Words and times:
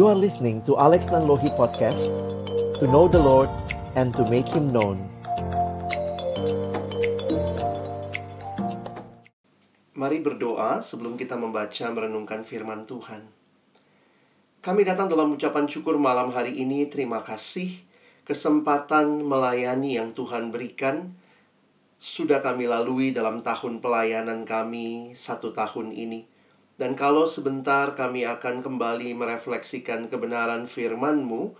You 0.00 0.08
are 0.08 0.16
listening 0.16 0.64
to 0.64 0.80
Alex 0.80 1.12
Nanlohi 1.12 1.52
Podcast 1.60 2.08
To 2.80 2.88
know 2.88 3.04
the 3.04 3.20
Lord 3.20 3.52
and 4.00 4.16
to 4.16 4.24
make 4.32 4.48
Him 4.48 4.72
known 4.72 4.96
Mari 9.92 10.24
berdoa 10.24 10.80
sebelum 10.80 11.20
kita 11.20 11.36
membaca 11.36 11.84
merenungkan 11.92 12.48
firman 12.48 12.88
Tuhan. 12.88 13.28
Kami 14.64 14.88
datang 14.88 15.12
dalam 15.12 15.36
ucapan 15.36 15.68
syukur 15.68 16.00
malam 16.00 16.32
hari 16.32 16.56
ini. 16.56 16.88
Terima 16.88 17.20
kasih 17.20 17.76
kesempatan 18.24 19.20
melayani 19.20 20.00
yang 20.00 20.16
Tuhan 20.16 20.48
berikan. 20.48 21.12
Sudah 22.00 22.40
kami 22.40 22.64
lalui 22.64 23.12
dalam 23.12 23.44
tahun 23.44 23.84
pelayanan 23.84 24.48
kami 24.48 25.12
satu 25.12 25.52
tahun 25.52 25.92
ini. 25.92 26.39
Dan 26.80 26.96
kalau 26.96 27.28
sebentar 27.28 27.92
kami 27.92 28.24
akan 28.24 28.64
kembali 28.64 29.12
merefleksikan 29.12 30.08
kebenaran 30.08 30.64
firman-Mu, 30.64 31.52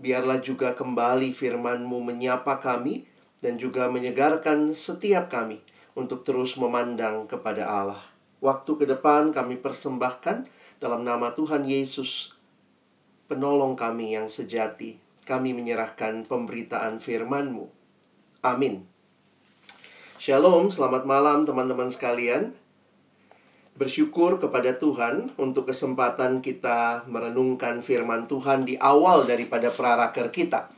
biarlah 0.00 0.40
juga 0.40 0.72
kembali 0.72 1.36
firman-Mu 1.36 2.00
menyapa 2.00 2.56
kami 2.56 3.04
dan 3.44 3.60
juga 3.60 3.92
menyegarkan 3.92 4.72
setiap 4.72 5.28
kami 5.28 5.60
untuk 5.92 6.24
terus 6.24 6.56
memandang 6.56 7.28
kepada 7.28 7.68
Allah. 7.68 8.00
Waktu 8.40 8.72
ke 8.80 8.84
depan 8.88 9.36
kami 9.36 9.60
persembahkan 9.60 10.48
dalam 10.80 11.04
nama 11.04 11.36
Tuhan 11.36 11.68
Yesus, 11.68 12.32
penolong 13.28 13.76
kami 13.76 14.16
yang 14.16 14.32
sejati. 14.32 14.96
Kami 15.28 15.52
menyerahkan 15.52 16.24
pemberitaan 16.24 16.96
firman-Mu. 16.96 17.68
Amin. 18.40 18.88
Shalom, 20.16 20.72
selamat 20.72 21.04
malam 21.04 21.44
teman-teman 21.44 21.92
sekalian. 21.92 22.61
Bersyukur 23.72 24.36
kepada 24.36 24.76
Tuhan 24.76 25.32
untuk 25.40 25.72
kesempatan 25.72 26.44
kita 26.44 27.08
merenungkan 27.08 27.80
firman 27.80 28.28
Tuhan 28.28 28.68
di 28.68 28.76
awal 28.76 29.24
daripada 29.24 29.72
praraker 29.72 30.28
kita. 30.28 30.68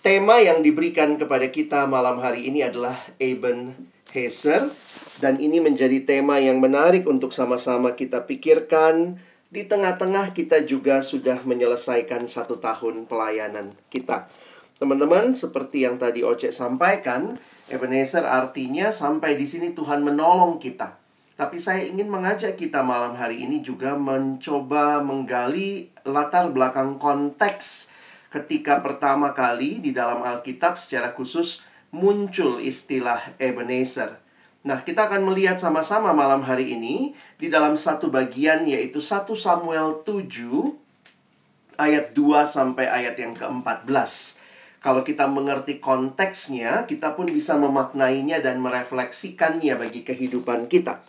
Tema 0.00 0.40
yang 0.40 0.64
diberikan 0.64 1.20
kepada 1.20 1.52
kita 1.52 1.84
malam 1.84 2.16
hari 2.16 2.48
ini 2.48 2.64
adalah 2.64 2.96
Eben 3.20 3.76
Heser 4.16 4.72
dan 5.20 5.36
ini 5.36 5.60
menjadi 5.60 6.00
tema 6.00 6.40
yang 6.40 6.64
menarik 6.64 7.04
untuk 7.04 7.36
sama-sama 7.36 7.92
kita 7.92 8.24
pikirkan 8.24 9.20
di 9.52 9.68
tengah-tengah 9.68 10.32
kita 10.32 10.64
juga 10.64 11.04
sudah 11.04 11.44
menyelesaikan 11.44 12.24
satu 12.24 12.56
tahun 12.56 13.04
pelayanan 13.04 13.76
kita. 13.92 14.32
Teman-teman, 14.80 15.36
seperti 15.36 15.84
yang 15.84 16.00
tadi 16.00 16.24
Oce 16.24 16.56
sampaikan, 16.56 17.36
Ebenezer 17.68 18.24
artinya 18.24 18.88
sampai 18.96 19.36
di 19.36 19.44
sini 19.44 19.76
Tuhan 19.76 20.00
menolong 20.00 20.56
kita. 20.56 20.99
Tapi 21.40 21.56
saya 21.56 21.88
ingin 21.88 22.12
mengajak 22.12 22.60
kita 22.60 22.84
malam 22.84 23.16
hari 23.16 23.48
ini 23.48 23.64
juga 23.64 23.96
mencoba 23.96 25.00
menggali 25.00 25.88
latar 26.04 26.52
belakang 26.52 27.00
konteks 27.00 27.88
ketika 28.28 28.84
pertama 28.84 29.32
kali 29.32 29.80
di 29.80 29.96
dalam 29.96 30.20
Alkitab 30.20 30.76
secara 30.76 31.16
khusus 31.16 31.64
muncul 31.96 32.60
istilah 32.60 33.40
Ebenezer. 33.40 34.20
Nah, 34.68 34.84
kita 34.84 35.08
akan 35.08 35.32
melihat 35.32 35.56
sama-sama 35.56 36.12
malam 36.12 36.44
hari 36.44 36.76
ini 36.76 37.16
di 37.40 37.48
dalam 37.48 37.72
satu 37.72 38.12
bagian 38.12 38.68
yaitu 38.68 39.00
1 39.00 39.24
Samuel 39.32 40.04
7 40.04 40.28
ayat 41.80 42.12
2 42.12 42.20
sampai 42.44 42.84
ayat 42.84 43.16
yang 43.16 43.32
ke-14. 43.32 44.36
Kalau 44.84 45.00
kita 45.00 45.24
mengerti 45.24 45.80
konteksnya, 45.80 46.84
kita 46.84 47.16
pun 47.16 47.32
bisa 47.32 47.56
memaknainya 47.56 48.44
dan 48.44 48.60
merefleksikannya 48.60 49.80
bagi 49.80 50.04
kehidupan 50.04 50.68
kita. 50.68 51.00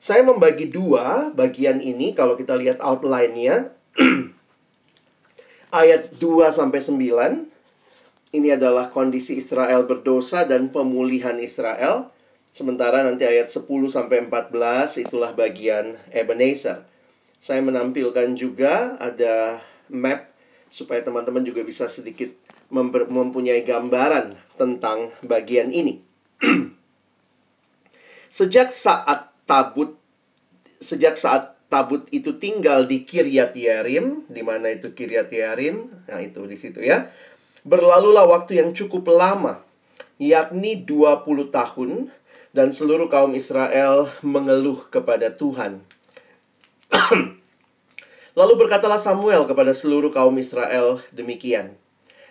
Saya 0.00 0.24
membagi 0.24 0.72
dua 0.72 1.28
bagian 1.36 1.76
ini 1.76 2.16
kalau 2.16 2.32
kita 2.32 2.56
lihat 2.56 2.80
outline-nya. 2.80 3.68
Ayat 5.70 6.18
2 6.18 6.50
sampai 6.50 6.82
9 6.82 7.46
ini 8.34 8.48
adalah 8.50 8.90
kondisi 8.90 9.38
Israel 9.38 9.86
berdosa 9.86 10.42
dan 10.42 10.72
pemulihan 10.72 11.38
Israel. 11.38 12.10
Sementara 12.50 13.06
nanti 13.06 13.22
ayat 13.22 13.46
10 13.46 13.70
sampai 13.86 14.26
14 14.26 15.06
itulah 15.06 15.30
bagian 15.30 15.94
Ebenezer. 16.10 16.82
Saya 17.38 17.62
menampilkan 17.62 18.34
juga 18.34 18.98
ada 18.98 19.62
map 19.86 20.26
supaya 20.74 20.98
teman-teman 21.06 21.46
juga 21.46 21.62
bisa 21.62 21.86
sedikit 21.86 22.34
mempunyai 23.06 23.62
gambaran 23.62 24.34
tentang 24.58 25.14
bagian 25.22 25.70
ini. 25.70 26.02
Sejak 28.34 28.74
saat 28.74 29.29
tabut 29.50 29.98
sejak 30.78 31.18
saat 31.18 31.58
tabut 31.66 32.06
itu 32.14 32.38
tinggal 32.38 32.86
di 32.86 33.02
Kiryat 33.02 33.54
Yarim, 33.54 34.26
di 34.30 34.42
mana 34.46 34.70
itu 34.70 34.94
Kiryat 34.94 35.30
Yarim, 35.30 35.90
nah 36.06 36.22
itu 36.22 36.42
di 36.46 36.54
situ 36.58 36.78
ya. 36.82 37.10
Berlalulah 37.66 38.26
waktu 38.26 38.62
yang 38.62 38.70
cukup 38.74 39.10
lama, 39.10 39.62
yakni 40.22 40.82
20 40.82 41.50
tahun 41.50 41.90
dan 42.50 42.74
seluruh 42.74 43.06
kaum 43.06 43.30
Israel 43.34 44.10
mengeluh 44.26 44.90
kepada 44.90 45.30
Tuhan. 45.30 45.82
Lalu 48.38 48.54
berkatalah 48.66 48.98
Samuel 48.98 49.46
kepada 49.46 49.70
seluruh 49.70 50.10
kaum 50.10 50.34
Israel 50.40 50.98
demikian. 51.14 51.78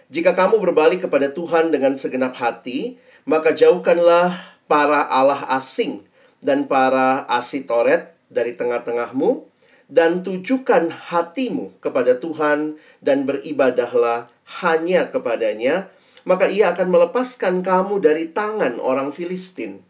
Jika 0.09 0.33
kamu 0.33 0.57
berbalik 0.57 1.05
kepada 1.05 1.29
Tuhan 1.29 1.69
dengan 1.69 1.93
segenap 1.93 2.33
hati, 2.41 2.97
maka 3.29 3.53
jauhkanlah 3.53 4.33
para 4.65 5.05
Allah 5.05 5.45
asing 5.53 6.08
dan 6.39 6.65
para 6.67 7.27
asitoret 7.27 8.15
dari 8.31 8.55
tengah-tengahmu 8.55 9.47
dan 9.89 10.21
tujukan 10.21 10.91
hatimu 10.91 11.81
kepada 11.81 12.17
Tuhan 12.21 12.77
dan 13.01 13.25
beribadahlah 13.25 14.29
hanya 14.61 15.09
kepadanya 15.09 15.89
maka 16.27 16.45
ia 16.45 16.69
akan 16.75 16.93
melepaskan 16.93 17.65
kamu 17.65 18.03
dari 18.03 18.29
tangan 18.29 18.77
orang 18.77 19.09
Filistin. 19.09 19.81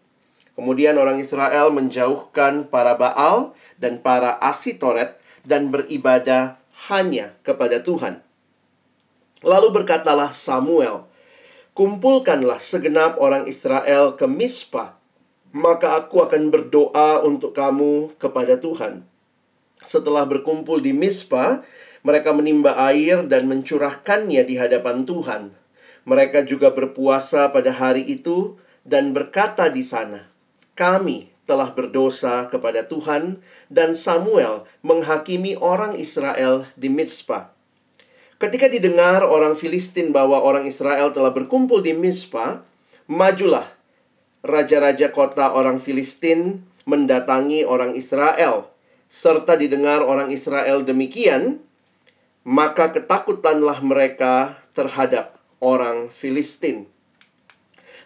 Kemudian 0.53 0.99
orang 0.99 1.19
Israel 1.19 1.71
menjauhkan 1.71 2.67
para 2.67 2.95
Baal 2.99 3.55
dan 3.79 4.03
para 4.03 4.39
Asitoret 4.43 5.19
dan 5.47 5.71
beribadah 5.71 6.59
hanya 6.91 7.35
kepada 7.47 7.79
Tuhan. 7.79 8.23
Lalu 9.43 9.83
berkatalah 9.83 10.35
Samuel, 10.35 11.07
Kumpulkanlah 11.71 12.59
segenap 12.59 13.15
orang 13.23 13.47
Israel 13.47 14.19
ke 14.19 14.27
Mispa 14.27 14.98
maka 15.49 15.97
aku 15.97 16.21
akan 16.21 16.53
berdoa 16.53 17.25
untuk 17.25 17.57
kamu 17.57 18.13
kepada 18.21 18.61
Tuhan. 18.61 19.01
Setelah 19.81 20.29
berkumpul 20.29 20.83
di 20.83 20.93
Mispa, 20.93 21.65
mereka 22.05 22.31
menimba 22.31 22.77
air 22.77 23.25
dan 23.25 23.49
mencurahkannya 23.49 24.45
di 24.45 24.55
hadapan 24.55 25.03
Tuhan. 25.03 25.51
Mereka 26.05 26.45
juga 26.47 26.71
berpuasa 26.71 27.49
pada 27.49 27.73
hari 27.73 28.05
itu 28.05 28.55
dan 28.85 29.11
berkata 29.11 29.67
di 29.67 29.83
sana, 29.83 30.29
"Kami 30.77 31.31
telah 31.49 31.73
berdosa 31.73 32.47
kepada 32.47 32.85
Tuhan." 32.85 33.41
Dan 33.69 33.93
Samuel 33.93 34.65
menghakimi 34.81 35.53
orang 35.59 35.93
Israel 35.93 36.65
di 36.73 36.89
Mispa. 36.89 37.53
Ketika 38.41 38.65
didengar 38.71 39.21
orang 39.21 39.53
Filistin 39.53 40.09
bahwa 40.15 40.41
orang 40.41 40.65
Israel 40.65 41.11
telah 41.11 41.29
berkumpul 41.29 41.83
di 41.83 41.91
Mispa, 41.93 42.65
majulah 43.05 43.78
raja-raja 44.45 45.11
kota 45.11 45.51
orang 45.51 45.83
Filistin 45.83 46.63
mendatangi 46.87 47.67
orang 47.67 47.93
Israel, 47.93 48.71
serta 49.11 49.59
didengar 49.59 50.01
orang 50.01 50.33
Israel 50.33 50.81
demikian, 50.85 51.61
maka 52.47 52.89
ketakutanlah 52.89 53.83
mereka 53.83 54.57
terhadap 54.73 55.37
orang 55.59 56.07
Filistin. 56.09 56.87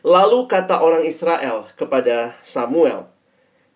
Lalu 0.04 0.52
kata 0.52 0.84
orang 0.84 1.08
Israel 1.08 1.72
kepada 1.80 2.36
Samuel, 2.44 3.08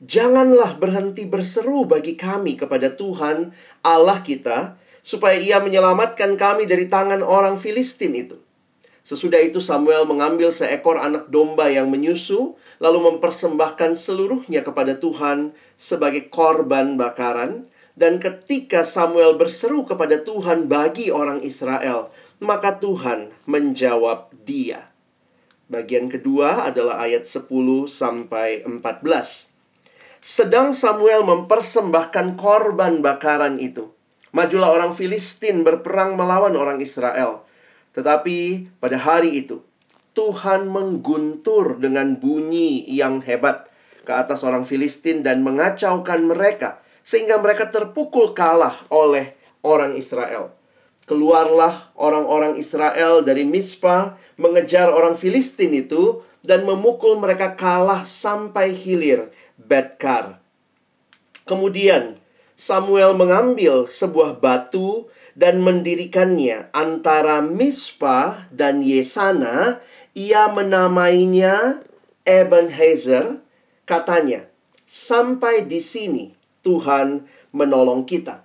"Janganlah 0.03 0.75
berhenti 0.75 1.23
berseru 1.23 1.87
bagi 1.87 2.19
kami 2.19 2.59
kepada 2.59 2.91
Tuhan 2.91 3.55
Allah 3.79 4.19
kita, 4.19 4.75
supaya 5.07 5.39
Ia 5.39 5.63
menyelamatkan 5.63 6.35
kami 6.35 6.67
dari 6.67 6.91
tangan 6.91 7.23
orang 7.23 7.55
Filistin 7.55 8.11
itu." 8.11 8.46
Sesudah 9.07 9.39
itu 9.39 9.63
Samuel 9.63 10.03
mengambil 10.03 10.51
seekor 10.51 10.99
anak 10.99 11.31
domba 11.31 11.71
yang 11.71 11.87
menyusu, 11.87 12.59
lalu 12.83 12.99
mempersembahkan 13.07 13.95
seluruhnya 13.95 14.67
kepada 14.67 14.99
Tuhan 14.99 15.55
sebagai 15.79 16.27
korban 16.27 16.99
bakaran. 16.99 17.71
Dan 17.95 18.19
ketika 18.19 18.83
Samuel 18.83 19.39
berseru 19.39 19.87
kepada 19.87 20.19
Tuhan 20.19 20.67
bagi 20.67 21.07
orang 21.07 21.39
Israel, 21.39 22.11
maka 22.43 22.83
Tuhan 22.83 23.31
menjawab 23.47 24.27
dia. 24.43 24.91
Bagian 25.71 26.11
kedua 26.11 26.67
adalah 26.67 26.99
ayat 26.99 27.23
10 27.23 27.47
sampai 27.87 28.67
14. 28.67 29.55
Sedang 30.19 30.75
Samuel 30.75 31.23
mempersembahkan 31.23 32.35
korban 32.35 32.99
bakaran 32.99 33.55
itu. 33.55 33.87
Majulah 34.35 34.67
orang 34.67 34.91
Filistin 34.91 35.63
berperang 35.63 36.19
melawan 36.19 36.59
orang 36.59 36.83
Israel. 36.83 37.46
Tetapi 37.97 38.69
pada 38.77 38.93
hari 39.01 39.41
itu, 39.41 39.65
Tuhan 40.13 40.69
mengguntur 40.69 41.81
dengan 41.81 42.13
bunyi 42.13 42.85
yang 42.85 43.25
hebat 43.25 43.73
ke 44.05 44.13
atas 44.13 44.45
orang 44.45 44.69
Filistin 44.69 45.25
dan 45.25 45.41
mengacaukan 45.41 46.29
mereka, 46.29 46.77
sehingga 47.01 47.41
mereka 47.41 47.73
terpukul 47.73 48.37
kalah 48.37 48.77
oleh 48.93 49.33
orang 49.65 49.97
Israel. 49.97 50.53
Keluarlah 51.09 51.89
orang-orang 51.97 52.53
Israel 52.53 53.25
dari 53.25 53.41
Mispa 53.49 54.13
mengejar 54.37 54.93
orang 54.93 55.17
Filistin 55.17 55.73
itu 55.73 56.21
dan 56.45 56.69
memukul 56.69 57.17
mereka 57.17 57.57
kalah 57.57 58.05
sampai 58.05 58.77
hilir 58.77 59.33
Betkar. 59.57 60.37
Kemudian 61.49 62.21
Samuel 62.53 63.17
mengambil 63.17 63.89
sebuah 63.89 64.37
batu 64.37 65.09
dan 65.37 65.61
mendirikannya 65.61 66.73
antara 66.73 67.45
Mispa 67.45 68.49
dan 68.49 68.81
Yesana. 68.81 69.77
Ia 70.17 70.49
menamainya 70.49 71.85
Ebenezer. 72.25 73.45
Katanya, 73.85 74.49
sampai 74.83 75.69
di 75.69 75.79
sini 75.79 76.33
Tuhan 76.65 77.23
menolong 77.53 78.03
kita. 78.03 78.43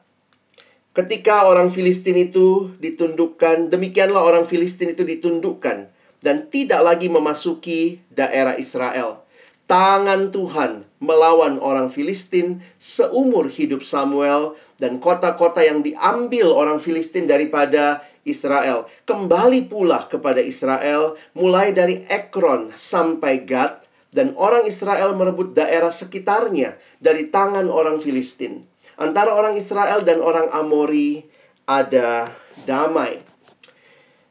Ketika 0.93 1.49
orang 1.49 1.73
Filistin 1.73 2.21
itu 2.29 2.77
ditundukkan, 2.77 3.73
demikianlah 3.73 4.21
orang 4.21 4.45
Filistin 4.45 4.93
itu 4.93 5.09
ditundukkan 5.09 5.89
dan 6.21 6.37
tidak 6.53 6.85
lagi 6.85 7.09
memasuki 7.09 8.05
daerah 8.13 8.55
Israel. 8.61 9.25
Tangan 9.65 10.29
Tuhan 10.29 10.85
melawan 11.01 11.57
orang 11.59 11.89
Filistin 11.89 12.61
seumur 12.77 13.49
hidup 13.49 13.81
Samuel 13.81 14.53
dan 14.83 14.99
kota-kota 14.99 15.63
yang 15.63 15.87
diambil 15.87 16.51
orang 16.51 16.83
Filistin 16.83 17.31
daripada 17.31 18.03
Israel 18.27 18.91
kembali 19.07 19.71
pula 19.71 20.11
kepada 20.11 20.43
Israel 20.43 21.15
mulai 21.39 21.71
dari 21.71 22.03
Ekron 22.11 22.75
sampai 22.75 23.47
Gad 23.47 23.87
dan 24.11 24.35
orang 24.35 24.67
Israel 24.67 25.15
merebut 25.15 25.55
daerah 25.55 25.95
sekitarnya 25.95 26.75
dari 26.99 27.31
tangan 27.31 27.71
orang 27.71 28.03
Filistin. 28.03 28.67
Antara 28.99 29.33
orang 29.39 29.55
Israel 29.55 30.03
dan 30.03 30.19
orang 30.19 30.51
Amori 30.51 31.23
ada 31.65 32.27
damai. 32.67 33.23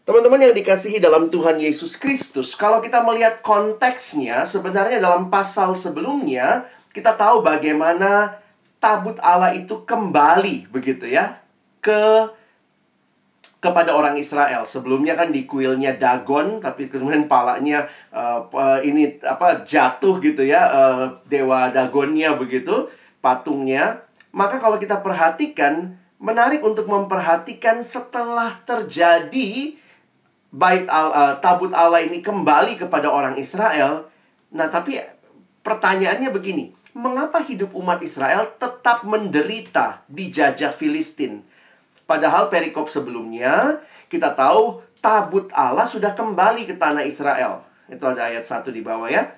Teman-teman 0.03 0.51
yang 0.51 0.53
dikasihi 0.53 0.99
dalam 0.99 1.31
Tuhan 1.31 1.61
Yesus 1.61 1.95
Kristus, 1.95 2.53
kalau 2.57 2.83
kita 2.83 2.99
melihat 3.05 3.39
konteksnya, 3.39 4.43
sebenarnya 4.43 4.99
dalam 4.99 5.31
pasal 5.31 5.77
sebelumnya, 5.77 6.67
kita 6.91 7.15
tahu 7.15 7.45
bagaimana 7.45 8.40
tabut 8.81 9.15
Allah 9.21 9.53
itu 9.53 9.85
kembali 9.85 10.73
begitu 10.73 11.05
ya 11.05 11.37
ke 11.79 12.27
kepada 13.61 13.93
orang 13.93 14.17
Israel. 14.17 14.65
Sebelumnya 14.65 15.13
kan 15.13 15.29
di 15.29 15.45
kuilnya 15.45 15.93
Dagon, 15.93 16.57
tapi 16.57 16.89
kemudian 16.89 17.29
palanya 17.29 17.85
uh, 18.09 18.41
ini 18.81 19.21
apa 19.21 19.61
jatuh 19.61 20.17
gitu 20.17 20.41
ya 20.41 20.65
uh, 20.65 21.05
dewa 21.29 21.69
Dagonnya 21.69 22.33
begitu 22.33 22.89
patungnya. 23.21 24.01
Maka 24.33 24.57
kalau 24.57 24.81
kita 24.81 25.05
perhatikan, 25.05 25.93
menarik 26.17 26.65
untuk 26.65 26.89
memperhatikan 26.89 27.85
setelah 27.85 28.49
terjadi 28.65 29.77
bait 30.49 30.89
al, 30.89 31.13
uh, 31.13 31.33
tabut 31.37 31.69
Allah 31.77 32.01
ini 32.01 32.25
kembali 32.25 32.81
kepada 32.81 33.13
orang 33.13 33.37
Israel. 33.37 34.09
Nah, 34.51 34.73
tapi 34.73 34.97
pertanyaannya 35.61 36.33
begini, 36.33 36.73
mengapa 36.93 37.39
hidup 37.43 37.71
umat 37.75 38.03
Israel 38.03 38.51
tetap 38.59 39.03
menderita 39.07 40.03
di 40.07 40.27
jajah 40.31 40.71
Filistin? 40.73 41.43
Padahal 42.03 42.51
perikop 42.51 42.91
sebelumnya 42.91 43.79
kita 44.11 44.35
tahu 44.35 44.83
tabut 44.99 45.47
Allah 45.55 45.87
sudah 45.87 46.11
kembali 46.11 46.67
ke 46.67 46.75
tanah 46.75 47.07
Israel. 47.07 47.63
Itu 47.87 48.03
ada 48.07 48.27
ayat 48.27 48.43
satu 48.43 48.71
di 48.71 48.83
bawah 48.83 49.07
ya. 49.07 49.31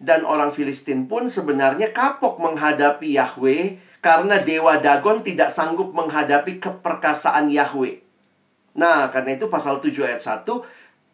Dan 0.00 0.26
orang 0.26 0.50
Filistin 0.50 1.06
pun 1.06 1.30
sebenarnya 1.30 1.92
kapok 1.94 2.42
menghadapi 2.42 3.16
Yahweh 3.16 3.80
karena 4.04 4.36
dewa 4.36 4.76
Dagon 4.82 5.24
tidak 5.24 5.48
sanggup 5.48 5.96
menghadapi 5.96 6.60
keperkasaan 6.60 7.48
Yahweh. 7.48 8.04
Nah, 8.74 9.08
karena 9.08 9.38
itu 9.38 9.46
pasal 9.46 9.78
7 9.78 10.02
ayat 10.02 10.20
1, 10.20 10.44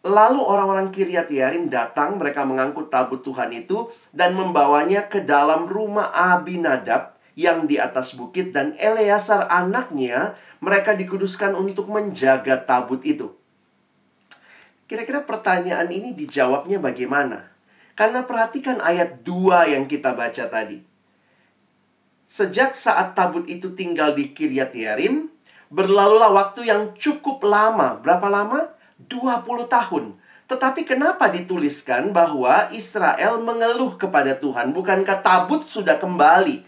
lalu 0.01 0.41
orang-orang 0.41 0.89
Kiryat 0.89 1.29
Yarim 1.29 1.69
datang, 1.69 2.17
mereka 2.17 2.45
mengangkut 2.45 2.89
tabut 2.89 3.21
Tuhan 3.21 3.53
itu 3.53 3.89
dan 4.13 4.33
membawanya 4.33 5.05
ke 5.05 5.21
dalam 5.21 5.69
rumah 5.69 6.09
Abinadab 6.09 7.17
yang 7.37 7.69
di 7.69 7.79
atas 7.79 8.17
bukit 8.17 8.51
dan 8.51 8.75
Eleazar 8.75 9.47
anaknya 9.47 10.35
mereka 10.59 10.93
dikuduskan 10.93 11.55
untuk 11.57 11.89
menjaga 11.89 12.59
tabut 12.61 13.01
itu. 13.07 13.33
Kira-kira 14.85 15.23
pertanyaan 15.23 15.87
ini 15.87 16.11
dijawabnya 16.11 16.83
bagaimana? 16.83 17.47
Karena 17.95 18.27
perhatikan 18.27 18.83
ayat 18.83 19.23
2 19.23 19.71
yang 19.71 19.87
kita 19.87 20.11
baca 20.11 20.51
tadi. 20.51 20.83
Sejak 22.27 22.75
saat 22.75 23.15
tabut 23.15 23.47
itu 23.47 23.71
tinggal 23.75 24.15
di 24.15 24.31
Kiryat 24.31 24.71
Yarim, 24.75 25.31
berlalulah 25.71 26.31
waktu 26.35 26.67
yang 26.67 26.91
cukup 26.95 27.43
lama. 27.43 27.99
Berapa 28.03 28.27
lama? 28.27 28.71
20 29.09 29.65
tahun. 29.69 30.17
Tetapi 30.51 30.83
kenapa 30.83 31.31
dituliskan 31.31 32.11
bahwa 32.11 32.67
Israel 32.75 33.39
mengeluh 33.39 33.95
kepada 33.95 34.35
Tuhan? 34.35 34.75
Bukankah 34.75 35.23
tabut 35.23 35.63
sudah 35.63 35.95
kembali? 35.95 36.67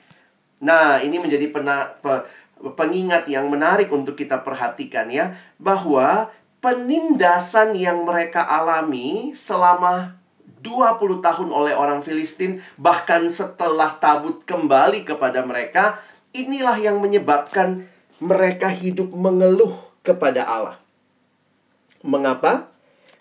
Nah, 0.63 1.03
ini 1.03 1.19
menjadi 1.19 1.51
pena, 1.51 1.91
pe, 1.99 2.23
pengingat 2.79 3.27
yang 3.27 3.51
menarik 3.51 3.91
untuk 3.91 4.15
kita 4.15 4.39
perhatikan 4.39 5.11
ya. 5.11 5.35
Bahwa 5.59 6.31
penindasan 6.63 7.75
yang 7.75 8.07
mereka 8.07 8.47
alami 8.47 9.35
selama 9.35 10.15
20 10.63 11.19
tahun 11.19 11.49
oleh 11.51 11.75
orang 11.75 11.99
Filistin, 11.99 12.63
bahkan 12.79 13.27
setelah 13.27 13.99
tabut 13.99 14.47
kembali 14.47 15.03
kepada 15.03 15.43
mereka, 15.43 15.99
inilah 16.31 16.79
yang 16.79 17.03
menyebabkan 17.03 17.91
mereka 18.23 18.71
hidup 18.71 19.11
mengeluh 19.11 19.75
kepada 19.99 20.47
Allah. 20.47 20.82
Mengapa? 22.03 22.69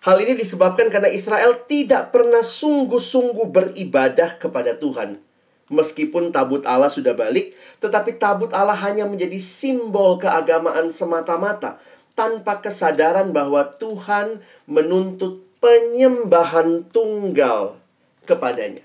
Hal 0.03 0.19
ini 0.19 0.35
disebabkan 0.35 0.91
karena 0.91 1.07
Israel 1.07 1.63
tidak 1.71 2.11
pernah 2.11 2.43
sungguh-sungguh 2.43 3.55
beribadah 3.55 4.35
kepada 4.43 4.75
Tuhan. 4.75 5.23
Meskipun 5.71 6.35
tabut 6.35 6.67
Allah 6.67 6.91
sudah 6.91 7.15
balik, 7.15 7.55
tetapi 7.79 8.19
tabut 8.19 8.51
Allah 8.51 8.75
hanya 8.83 9.07
menjadi 9.07 9.39
simbol 9.39 10.19
keagamaan 10.19 10.91
semata-mata 10.91 11.79
tanpa 12.19 12.59
kesadaran 12.59 13.31
bahwa 13.31 13.63
Tuhan 13.79 14.43
menuntut 14.67 15.47
penyembahan 15.63 16.91
tunggal 16.91 17.79
kepadanya. 18.27 18.83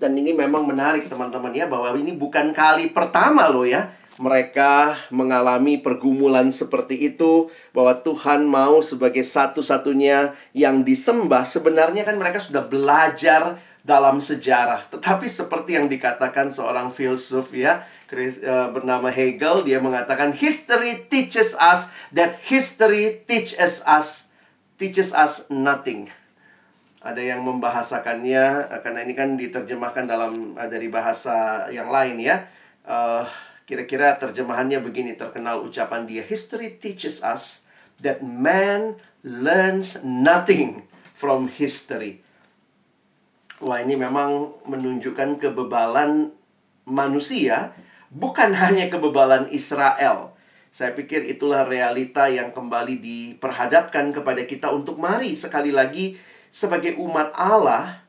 Dan 0.00 0.18
ini 0.18 0.34
memang 0.34 0.66
menarik 0.66 1.06
teman-teman 1.06 1.54
ya 1.54 1.70
bahwa 1.70 1.94
ini 1.94 2.16
bukan 2.16 2.50
kali 2.50 2.90
pertama 2.90 3.46
loh 3.46 3.62
ya 3.62 3.86
mereka 4.22 4.94
mengalami 5.10 5.82
pergumulan 5.82 6.54
seperti 6.54 7.10
itu 7.10 7.50
bahwa 7.74 7.98
Tuhan 8.06 8.46
mau 8.46 8.78
sebagai 8.78 9.26
satu-satunya 9.26 10.38
yang 10.54 10.86
disembah 10.86 11.42
sebenarnya 11.42 12.06
kan 12.06 12.14
mereka 12.14 12.38
sudah 12.38 12.62
belajar 12.62 13.58
dalam 13.82 14.22
sejarah 14.22 14.86
tetapi 14.94 15.26
seperti 15.26 15.74
yang 15.74 15.90
dikatakan 15.90 16.54
seorang 16.54 16.94
filsuf 16.94 17.50
ya 17.50 17.82
eh, 18.14 18.68
bernama 18.70 19.10
Hegel 19.10 19.66
dia 19.66 19.82
mengatakan 19.82 20.30
history 20.30 21.02
teaches 21.10 21.58
us 21.58 21.90
that 22.14 22.38
history 22.46 23.26
teaches 23.26 23.82
us 23.82 24.30
teaches 24.78 25.10
us 25.10 25.50
nothing. 25.50 26.10
Ada 27.02 27.34
yang 27.34 27.42
membahasakannya 27.42 28.70
karena 28.86 28.98
ini 29.02 29.14
kan 29.18 29.34
diterjemahkan 29.34 30.06
dalam 30.06 30.54
eh, 30.54 30.68
dari 30.70 30.86
bahasa 30.86 31.66
yang 31.74 31.90
lain 31.90 32.22
ya. 32.22 32.46
kira 32.82 33.51
kira-kira 33.72 34.20
terjemahannya 34.20 34.84
begini 34.84 35.16
terkenal 35.16 35.64
ucapan 35.64 36.04
dia 36.04 36.20
history 36.20 36.76
teaches 36.76 37.24
us 37.24 37.64
that 38.04 38.20
man 38.20 39.00
learns 39.24 39.96
nothing 40.04 40.84
from 41.16 41.48
history. 41.48 42.20
Wah, 43.64 43.80
ini 43.80 43.96
memang 43.96 44.60
menunjukkan 44.68 45.40
kebebalan 45.40 46.36
manusia, 46.84 47.72
bukan 48.12 48.52
hanya 48.60 48.92
kebebalan 48.92 49.48
Israel. 49.48 50.36
Saya 50.68 50.92
pikir 50.92 51.24
itulah 51.24 51.64
realita 51.64 52.28
yang 52.28 52.52
kembali 52.52 53.00
diperhadapkan 53.00 54.12
kepada 54.12 54.44
kita 54.44 54.68
untuk 54.68 55.00
mari 55.00 55.32
sekali 55.32 55.72
lagi 55.72 56.20
sebagai 56.52 57.00
umat 57.00 57.32
Allah 57.32 58.01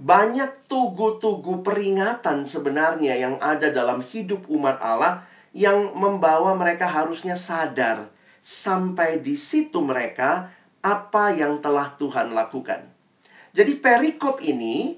banyak 0.00 0.64
tugu-tugu 0.64 1.60
peringatan 1.60 2.48
sebenarnya 2.48 3.20
yang 3.20 3.36
ada 3.36 3.68
dalam 3.68 4.00
hidup 4.00 4.48
umat 4.48 4.80
Allah 4.80 5.28
yang 5.52 5.92
membawa 5.92 6.56
mereka 6.56 6.88
harusnya 6.88 7.36
sadar 7.36 8.08
sampai 8.40 9.20
di 9.20 9.36
situ 9.36 9.84
mereka 9.84 10.48
apa 10.80 11.36
yang 11.36 11.60
telah 11.60 11.92
Tuhan 12.00 12.32
lakukan. 12.32 12.88
Jadi 13.52 13.76
perikop 13.76 14.40
ini 14.40 14.96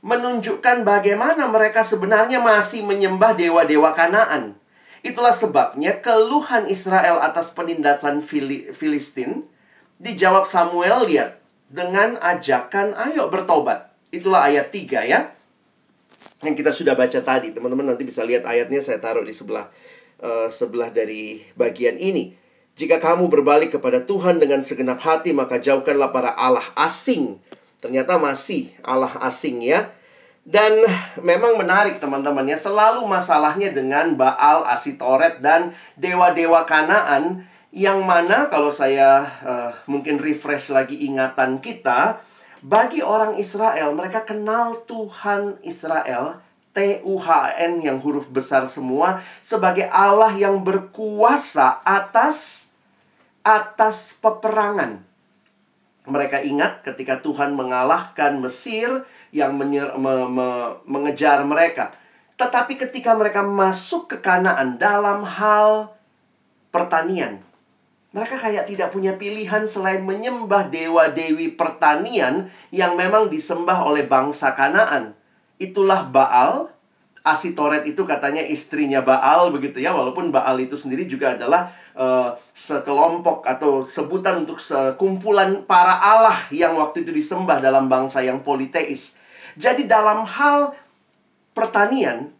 menunjukkan 0.00 0.80
bagaimana 0.80 1.44
mereka 1.52 1.84
sebenarnya 1.84 2.40
masih 2.40 2.88
menyembah 2.88 3.36
dewa-dewa 3.36 3.92
Kanaan. 3.92 4.56
Itulah 5.04 5.36
sebabnya 5.36 6.00
keluhan 6.00 6.72
Israel 6.72 7.20
atas 7.20 7.52
penindasan 7.52 8.24
Filistin 8.72 9.44
dijawab 10.00 10.48
Samuel 10.48 11.04
lihat 11.04 11.36
dengan 11.68 12.16
ajakan 12.24 12.96
ayo 12.96 13.28
bertobat. 13.28 13.87
Itulah 14.08 14.48
ayat 14.48 14.72
3 14.72 15.04
ya. 15.04 15.20
Yang 16.40 16.54
kita 16.64 16.70
sudah 16.72 16.94
baca 16.94 17.18
tadi. 17.20 17.52
Teman-teman 17.52 17.92
nanti 17.92 18.06
bisa 18.06 18.24
lihat 18.24 18.46
ayatnya 18.48 18.80
saya 18.80 19.02
taruh 19.02 19.26
di 19.26 19.34
sebelah 19.34 19.68
uh, 20.22 20.48
sebelah 20.48 20.88
dari 20.88 21.42
bagian 21.58 21.98
ini. 21.98 22.34
Jika 22.78 23.02
kamu 23.02 23.26
berbalik 23.26 23.74
kepada 23.74 23.98
Tuhan 24.06 24.38
dengan 24.38 24.62
segenap 24.62 25.02
hati, 25.02 25.34
maka 25.34 25.58
jauhkanlah 25.58 26.14
para 26.14 26.30
Allah 26.38 26.62
asing. 26.78 27.42
Ternyata 27.82 28.22
masih 28.22 28.70
Allah 28.86 29.10
asing 29.18 29.66
ya. 29.66 29.90
Dan 30.48 30.86
memang 31.20 31.58
menarik 31.58 32.00
teman-teman 32.00 32.46
ya, 32.48 32.56
selalu 32.56 33.04
masalahnya 33.04 33.68
dengan 33.74 34.16
Baal, 34.16 34.64
Asitoret, 34.64 35.44
dan 35.44 35.76
dewa-dewa 35.98 36.64
Kanaan 36.64 37.44
yang 37.68 38.00
mana 38.08 38.48
kalau 38.48 38.72
saya 38.72 39.28
uh, 39.44 39.76
mungkin 39.84 40.16
refresh 40.16 40.72
lagi 40.72 41.04
ingatan 41.04 41.60
kita, 41.60 42.24
bagi 42.64 43.04
orang 43.04 43.38
Israel 43.38 43.94
mereka 43.94 44.26
kenal 44.26 44.82
Tuhan 44.84 45.62
Israel 45.62 46.42
T-U-H-N 46.78 47.82
yang 47.82 47.98
huruf 47.98 48.30
besar 48.30 48.70
semua 48.70 49.18
sebagai 49.42 49.90
Allah 49.90 50.30
yang 50.36 50.62
berkuasa 50.62 51.82
atas 51.82 52.68
atas 53.42 54.14
peperangan. 54.20 55.02
Mereka 56.08 56.44
ingat 56.44 56.86
ketika 56.86 57.20
Tuhan 57.20 57.52
mengalahkan 57.58 58.38
Mesir 58.40 59.04
yang 59.34 59.56
menyer, 59.58 59.92
me, 59.98 60.24
me, 60.30 60.48
mengejar 60.88 61.44
mereka. 61.44 61.92
Tetapi 62.38 62.78
ketika 62.78 63.12
mereka 63.18 63.42
masuk 63.42 64.14
ke 64.14 64.16
Kanaan 64.22 64.78
dalam 64.80 65.26
hal 65.26 65.92
pertanian, 66.70 67.42
mereka 68.08 68.40
kayak 68.40 68.64
tidak 68.64 68.88
punya 68.88 69.20
pilihan 69.20 69.68
selain 69.68 70.00
menyembah 70.00 70.72
dewa-dewi 70.72 71.52
pertanian 71.52 72.48
yang 72.72 72.96
memang 72.96 73.28
disembah 73.28 73.84
oleh 73.84 74.08
bangsa 74.08 74.56
Kanaan. 74.56 75.12
Itulah 75.60 76.08
Baal. 76.08 76.72
Asitoret 77.20 77.84
itu 77.84 78.08
katanya 78.08 78.40
istrinya 78.40 79.04
Baal 79.04 79.52
begitu 79.52 79.84
ya. 79.84 79.92
Walaupun 79.92 80.32
Baal 80.32 80.56
itu 80.64 80.80
sendiri 80.80 81.04
juga 81.04 81.36
adalah 81.36 81.68
uh, 81.92 82.32
sekelompok 82.56 83.44
atau 83.44 83.84
sebutan 83.84 84.48
untuk 84.48 84.56
sekumpulan 84.56 85.68
para 85.68 86.00
Allah 86.00 86.38
yang 86.48 86.80
waktu 86.80 87.04
itu 87.04 87.12
disembah 87.12 87.60
dalam 87.60 87.92
bangsa 87.92 88.24
yang 88.24 88.40
politeis. 88.40 89.20
Jadi 89.60 89.84
dalam 89.84 90.24
hal 90.24 90.72
pertanian, 91.52 92.32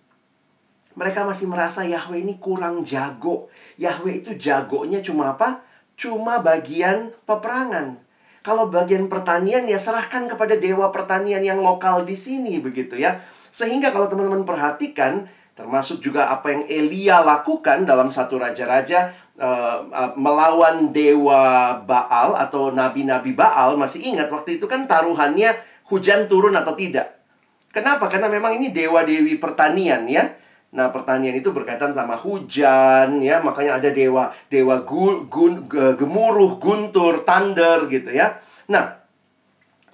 mereka 0.98 1.22
masih 1.22 1.46
merasa 1.46 1.86
Yahweh 1.86 2.26
ini 2.26 2.42
kurang 2.42 2.82
jago. 2.82 3.46
Yahweh 3.78 4.26
itu 4.26 4.34
jagonya 4.34 4.98
cuma 4.98 5.38
apa? 5.38 5.62
Cuma 5.94 6.42
bagian 6.42 7.14
peperangan. 7.22 8.02
Kalau 8.42 8.66
bagian 8.66 9.06
pertanian 9.06 9.70
ya 9.70 9.78
serahkan 9.78 10.26
kepada 10.26 10.58
dewa 10.58 10.90
pertanian 10.90 11.46
yang 11.46 11.62
lokal 11.62 12.02
di 12.02 12.18
sini 12.18 12.58
begitu 12.58 12.98
ya. 12.98 13.22
Sehingga 13.54 13.94
kalau 13.94 14.10
teman-teman 14.10 14.42
perhatikan 14.42 15.30
termasuk 15.54 16.02
juga 16.02 16.30
apa 16.30 16.50
yang 16.50 16.62
Elia 16.66 17.22
lakukan 17.22 17.86
dalam 17.86 18.10
satu 18.14 18.38
raja-raja 18.38 19.10
uh, 19.38 19.86
uh, 19.90 20.10
melawan 20.14 20.94
dewa 20.94 21.78
Baal 21.82 22.38
atau 22.38 22.70
nabi-nabi 22.70 23.34
Baal 23.34 23.74
masih 23.74 24.02
ingat 24.02 24.30
waktu 24.30 24.58
itu 24.58 24.66
kan 24.70 24.86
taruhannya 24.86 25.54
hujan 25.90 26.26
turun 26.26 26.54
atau 26.58 26.74
tidak. 26.78 27.22
Kenapa? 27.70 28.10
Karena 28.10 28.26
memang 28.26 28.54
ini 28.58 28.74
dewa 28.74 29.06
dewi 29.06 29.38
pertanian 29.38 30.06
ya. 30.10 30.26
Nah, 30.68 30.92
pertanian 30.92 31.32
itu 31.32 31.48
berkaitan 31.48 31.96
sama 31.96 32.12
hujan 32.12 33.24
ya, 33.24 33.40
makanya 33.40 33.80
ada 33.80 33.88
dewa 33.88 34.28
dewa 34.52 34.84
gu, 34.84 35.24
gun, 35.32 35.64
gemuruh, 35.70 36.60
guntur, 36.60 37.24
thunder 37.24 37.88
gitu 37.88 38.12
ya. 38.12 38.36
Nah, 38.68 39.00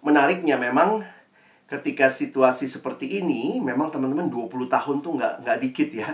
menariknya 0.02 0.58
memang 0.58 1.06
ketika 1.70 2.10
situasi 2.10 2.66
seperti 2.66 3.22
ini, 3.22 3.62
memang 3.62 3.94
teman-teman 3.94 4.26
20 4.26 4.66
tahun 4.66 4.96
tuh 4.98 5.12
nggak 5.14 5.34
nggak 5.46 5.58
dikit 5.62 5.90
ya. 5.94 6.10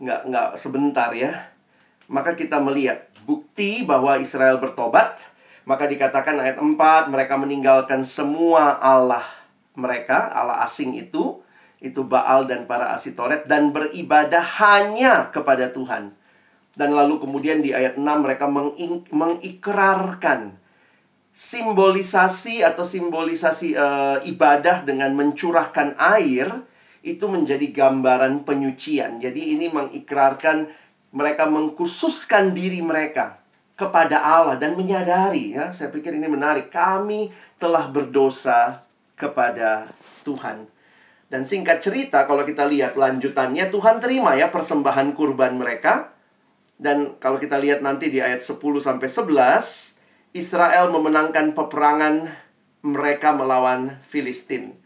Nggak 0.00 0.20
nggak 0.32 0.48
sebentar 0.56 1.12
ya. 1.12 1.52
Maka 2.08 2.32
kita 2.32 2.56
melihat 2.64 3.12
bukti 3.28 3.84
bahwa 3.84 4.16
Israel 4.16 4.56
bertobat, 4.56 5.20
maka 5.68 5.84
dikatakan 5.84 6.40
ayat 6.40 6.56
4, 6.56 7.12
mereka 7.12 7.36
meninggalkan 7.36 8.08
semua 8.08 8.80
Allah 8.80 9.24
mereka, 9.76 10.32
Allah 10.32 10.64
asing 10.64 10.96
itu, 10.96 11.44
itu 11.78 12.02
Baal 12.02 12.50
dan 12.50 12.66
para 12.66 12.90
Asitoret 12.90 13.46
dan 13.46 13.70
beribadah 13.70 14.42
hanya 14.62 15.30
kepada 15.30 15.70
Tuhan. 15.70 16.14
Dan 16.74 16.94
lalu 16.94 17.18
kemudian 17.18 17.58
di 17.62 17.74
ayat 17.74 17.98
6 17.98 18.06
mereka 18.06 18.46
mengikrarkan 19.10 20.54
simbolisasi 21.34 22.66
atau 22.66 22.82
simbolisasi 22.82 23.78
uh, 23.78 24.18
ibadah 24.26 24.82
dengan 24.82 25.14
mencurahkan 25.14 25.94
air 25.98 26.50
itu 27.02 27.30
menjadi 27.30 27.62
gambaran 27.70 28.42
penyucian. 28.42 29.22
Jadi 29.22 29.54
ini 29.54 29.70
mengikrarkan 29.70 30.66
mereka 31.14 31.46
mengkhususkan 31.46 32.52
diri 32.52 32.82
mereka 32.82 33.38
kepada 33.78 34.18
Allah 34.18 34.58
dan 34.58 34.74
menyadari 34.74 35.54
ya, 35.54 35.70
saya 35.70 35.94
pikir 35.94 36.10
ini 36.10 36.26
menarik. 36.26 36.74
Kami 36.74 37.30
telah 37.54 37.86
berdosa 37.86 38.82
kepada 39.14 39.90
Tuhan. 40.26 40.77
Dan 41.28 41.44
singkat 41.44 41.84
cerita 41.84 42.24
kalau 42.24 42.40
kita 42.40 42.64
lihat 42.64 42.96
lanjutannya 42.96 43.68
Tuhan 43.68 44.00
terima 44.00 44.32
ya 44.32 44.48
persembahan 44.48 45.12
kurban 45.12 45.60
mereka. 45.60 46.16
Dan 46.80 47.20
kalau 47.20 47.36
kita 47.36 47.60
lihat 47.60 47.84
nanti 47.84 48.08
di 48.08 48.22
ayat 48.22 48.40
10 48.40 48.56
sampai 48.80 49.08
11 49.10 49.98
Israel 50.32 50.88
memenangkan 50.88 51.52
peperangan 51.52 52.32
mereka 52.80 53.36
melawan 53.36 54.00
Filistin. 54.06 54.78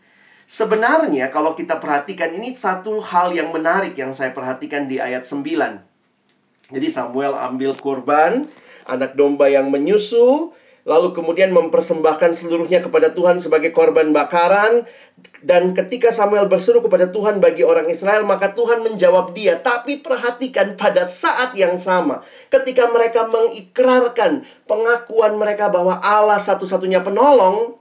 Sebenarnya 0.48 1.32
kalau 1.32 1.56
kita 1.56 1.78
perhatikan 1.78 2.34
ini 2.34 2.52
satu 2.52 3.00
hal 3.00 3.32
yang 3.32 3.54
menarik 3.54 3.96
yang 3.96 4.12
saya 4.12 4.34
perhatikan 4.36 4.84
di 4.90 4.98
ayat 4.98 5.24
9. 5.24 5.48
Jadi 6.72 6.88
Samuel 6.88 7.36
ambil 7.36 7.76
kurban, 7.76 8.48
anak 8.88 9.16
domba 9.16 9.48
yang 9.48 9.68
menyusu, 9.68 10.52
lalu 10.82 11.14
kemudian 11.14 11.54
mempersembahkan 11.54 12.34
seluruhnya 12.34 12.82
kepada 12.82 13.12
Tuhan 13.14 13.38
sebagai 13.38 13.70
korban 13.70 14.10
bakaran 14.10 14.84
dan 15.42 15.74
ketika 15.74 16.14
Samuel 16.14 16.46
berseru 16.46 16.78
kepada 16.86 17.10
Tuhan 17.10 17.42
bagi 17.42 17.66
orang 17.66 17.90
Israel, 17.90 18.22
maka 18.22 18.54
Tuhan 18.54 18.86
menjawab 18.86 19.34
dia. 19.34 19.58
Tapi 19.58 19.98
perhatikan 19.98 20.78
pada 20.78 21.10
saat 21.10 21.58
yang 21.58 21.82
sama, 21.82 22.22
ketika 22.46 22.86
mereka 22.94 23.26
mengikrarkan 23.26 24.46
pengakuan 24.70 25.34
mereka 25.34 25.66
bahwa 25.66 25.98
Allah 25.98 26.38
satu-satunya 26.38 27.02
penolong, 27.02 27.74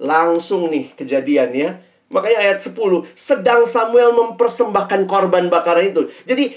langsung 0.00 0.72
nih 0.72 0.88
kejadian 0.96 1.52
ya. 1.52 1.70
Makanya 2.08 2.48
ayat 2.48 2.58
10, 2.64 3.04
sedang 3.12 3.68
Samuel 3.68 4.16
mempersembahkan 4.16 5.04
korban 5.04 5.52
bakaran 5.52 5.92
itu. 5.92 6.08
Jadi 6.24 6.56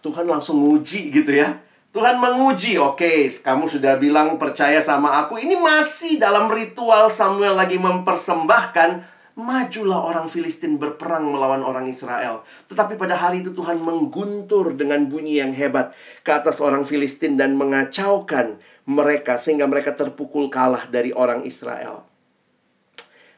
Tuhan 0.00 0.24
langsung 0.24 0.56
nguji 0.56 1.12
gitu 1.12 1.36
ya. 1.36 1.60
Tuhan 1.92 2.16
menguji, 2.16 2.80
oke, 2.80 2.96
okay, 2.96 3.28
kamu 3.28 3.68
sudah 3.68 4.00
bilang 4.00 4.40
percaya 4.40 4.80
sama 4.80 5.20
aku. 5.20 5.36
Ini 5.36 5.60
masih 5.60 6.16
dalam 6.16 6.48
ritual 6.48 7.12
Samuel 7.12 7.52
lagi 7.52 7.76
mempersembahkan 7.76 9.11
majulah 9.38 10.04
orang 10.04 10.28
Filistin 10.28 10.76
berperang 10.76 11.32
melawan 11.32 11.64
orang 11.64 11.88
Israel. 11.88 12.44
Tetapi 12.68 13.00
pada 13.00 13.16
hari 13.16 13.40
itu 13.40 13.56
Tuhan 13.56 13.80
mengguntur 13.80 14.76
dengan 14.76 15.08
bunyi 15.08 15.40
yang 15.40 15.56
hebat 15.56 15.96
ke 16.20 16.30
atas 16.32 16.60
orang 16.60 16.84
Filistin 16.84 17.40
dan 17.40 17.56
mengacaukan 17.56 18.60
mereka 18.84 19.40
sehingga 19.40 19.64
mereka 19.64 19.96
terpukul 19.96 20.52
kalah 20.52 20.90
dari 20.90 21.14
orang 21.16 21.46
Israel. 21.48 22.04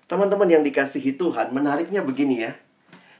Teman-teman 0.04 0.50
yang 0.50 0.62
dikasihi 0.66 1.16
Tuhan, 1.16 1.54
menariknya 1.54 2.04
begini 2.04 2.44
ya. 2.44 2.52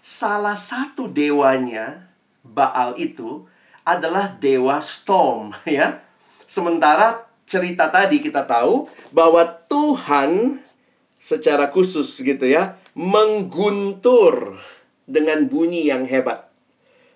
Salah 0.04 0.56
satu 0.56 1.08
dewanya 1.08 2.12
Baal 2.44 2.92
itu 3.00 3.48
adalah 3.88 4.36
dewa 4.36 4.76
storm 4.84 5.56
ya. 5.64 6.04
Sementara 6.44 7.24
cerita 7.48 7.88
tadi 7.88 8.20
kita 8.20 8.44
tahu 8.44 8.88
bahwa 9.12 9.48
Tuhan 9.68 10.60
secara 11.24 11.72
khusus 11.72 12.20
gitu 12.20 12.44
ya, 12.44 12.76
mengguntur 12.92 14.60
dengan 15.08 15.48
bunyi 15.48 15.88
yang 15.88 16.04
hebat. 16.04 16.52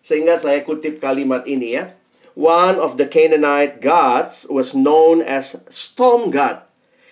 Sehingga 0.00 0.40
saya 0.40 0.64
kutip 0.64 0.96
kalimat 1.04 1.44
ini 1.44 1.76
ya. 1.76 1.92
One 2.32 2.80
of 2.80 2.96
the 2.96 3.04
Canaanite 3.04 3.84
gods 3.84 4.48
was 4.48 4.72
known 4.72 5.20
as 5.20 5.60
Storm 5.68 6.32
God. 6.32 6.64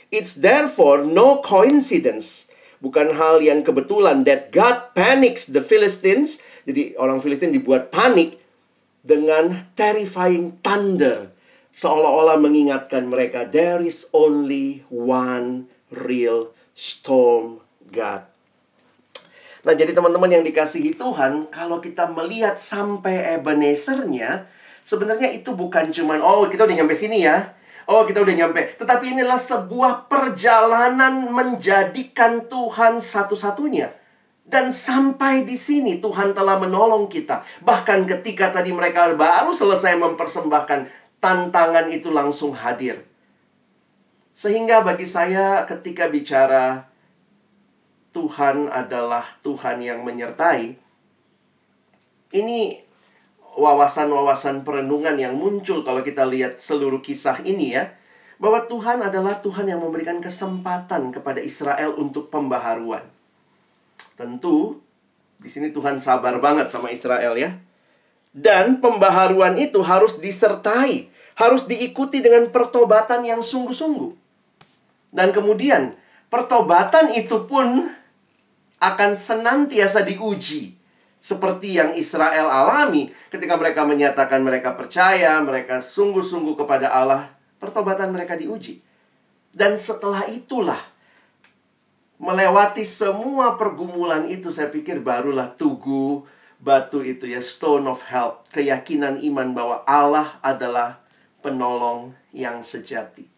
It's 0.09 0.39
therefore 0.39 1.05
no 1.05 1.45
coincidence, 1.45 2.49
bukan 2.81 3.19
hal 3.21 3.45
yang 3.45 3.67
kebetulan 3.67 4.25
that 4.25 4.55
God 4.55 4.97
panics 4.97 5.51
the 5.51 5.61
Philistines. 5.61 6.41
Jadi 6.65 6.97
orang 6.97 7.21
Filistin 7.21 7.53
dibuat 7.53 7.91
panik 7.91 8.39
dengan 9.03 9.67
terrifying 9.75 10.63
thunder 10.63 11.37
seolah-olah 11.77 12.41
mengingatkan 12.41 13.05
mereka 13.05 13.45
there 13.45 13.85
is 13.85 14.09
only 14.17 14.81
one 14.89 15.69
real 15.93 16.56
storm 16.77 17.65
God. 17.89 18.29
Nah, 19.67 19.75
jadi 19.75 19.97
teman-teman 19.97 20.31
yang 20.31 20.45
dikasihi 20.47 20.95
Tuhan, 20.95 21.51
kalau 21.51 21.83
kita 21.83 22.07
melihat 22.13 22.55
sampai 22.55 23.35
Ebenezernya, 23.41 24.47
sebenarnya 24.87 25.35
itu 25.35 25.57
bukan 25.57 25.91
cuman 25.91 26.23
oh 26.23 26.47
kita 26.47 26.63
udah 26.69 26.77
nyampe 26.79 26.95
sini 26.95 27.27
ya. 27.27 27.57
Oh, 27.87 28.03
kita 28.03 28.19
udah 28.23 28.35
nyampe. 28.35 28.79
Tetapi 28.83 29.15
inilah 29.15 29.39
sebuah 29.39 30.11
perjalanan 30.11 31.31
menjadikan 31.31 32.51
Tuhan 32.51 32.99
satu-satunya. 32.99 33.95
Dan 34.43 34.75
sampai 34.75 35.47
di 35.47 35.55
sini 35.55 36.03
Tuhan 36.03 36.35
telah 36.35 36.59
menolong 36.59 37.07
kita. 37.07 37.47
Bahkan 37.63 38.07
ketika 38.11 38.51
tadi 38.51 38.75
mereka 38.75 39.11
baru 39.15 39.55
selesai 39.55 39.99
mempersembahkan 40.03 40.87
tantangan 41.23 41.87
itu 41.91 42.11
langsung 42.11 42.55
hadir. 42.59 43.07
Sehingga 44.37 44.85
bagi 44.85 45.09
saya 45.09 45.65
ketika 45.65 46.13
bicara 46.13 46.93
Tuhan 48.13 48.69
adalah 48.69 49.25
Tuhan 49.41 49.81
yang 49.81 50.05
menyertai, 50.05 50.77
ini 52.37 52.61
wawasan-wawasan 53.57 54.61
perenungan 54.61 55.17
yang 55.17 55.33
muncul 55.33 55.81
kalau 55.81 56.05
kita 56.05 56.29
lihat 56.29 56.61
seluruh 56.61 57.01
kisah 57.01 57.41
ini 57.49 57.81
ya. 57.81 57.97
Bahwa 58.37 58.61
Tuhan 58.69 59.01
adalah 59.01 59.41
Tuhan 59.41 59.65
yang 59.65 59.81
memberikan 59.81 60.21
kesempatan 60.21 61.09
kepada 61.17 61.41
Israel 61.41 61.97
untuk 61.97 62.29
pembaharuan. 62.29 63.09
Tentu 64.21 64.85
di 65.41 65.49
sini 65.49 65.73
Tuhan 65.73 65.97
sabar 65.97 66.37
banget 66.37 66.69
sama 66.69 66.93
Israel 66.93 67.33
ya. 67.41 67.57
Dan 68.37 68.85
pembaharuan 68.85 69.57
itu 69.57 69.81
harus 69.81 70.21
disertai, 70.21 71.09
harus 71.41 71.65
diikuti 71.65 72.21
dengan 72.21 72.53
pertobatan 72.53 73.25
yang 73.25 73.41
sungguh-sungguh. 73.41 74.26
Dan 75.17 75.33
kemudian 75.33 75.97
pertobatan 76.29 77.17
itu 77.17 77.49
pun 77.49 77.89
akan 78.77 79.11
senantiasa 79.17 80.05
diuji 80.05 80.77
seperti 81.17 81.81
yang 81.81 81.97
Israel 81.97 82.53
alami 82.53 83.09
ketika 83.33 83.57
mereka 83.57 83.89
menyatakan 83.89 84.45
mereka 84.45 84.77
percaya, 84.77 85.41
mereka 85.41 85.81
sungguh-sungguh 85.81 86.55
kepada 86.55 86.93
Allah, 86.93 87.33
pertobatan 87.57 88.13
mereka 88.13 88.37
diuji. 88.37 88.85
Dan 89.57 89.81
setelah 89.81 90.29
itulah 90.29 90.79
melewati 92.21 92.85
semua 92.85 93.57
pergumulan 93.57 94.29
itu 94.29 94.53
saya 94.53 94.69
pikir 94.69 95.01
barulah 95.01 95.49
tugu 95.57 96.29
batu 96.61 97.01
itu 97.01 97.25
ya 97.25 97.41
stone 97.41 97.89
of 97.89 98.05
help, 98.09 98.45
keyakinan 98.53 99.21
iman 99.25 99.57
bahwa 99.57 99.77
Allah 99.89 100.37
adalah 100.45 101.01
penolong 101.41 102.13
yang 102.37 102.61
sejati. 102.61 103.36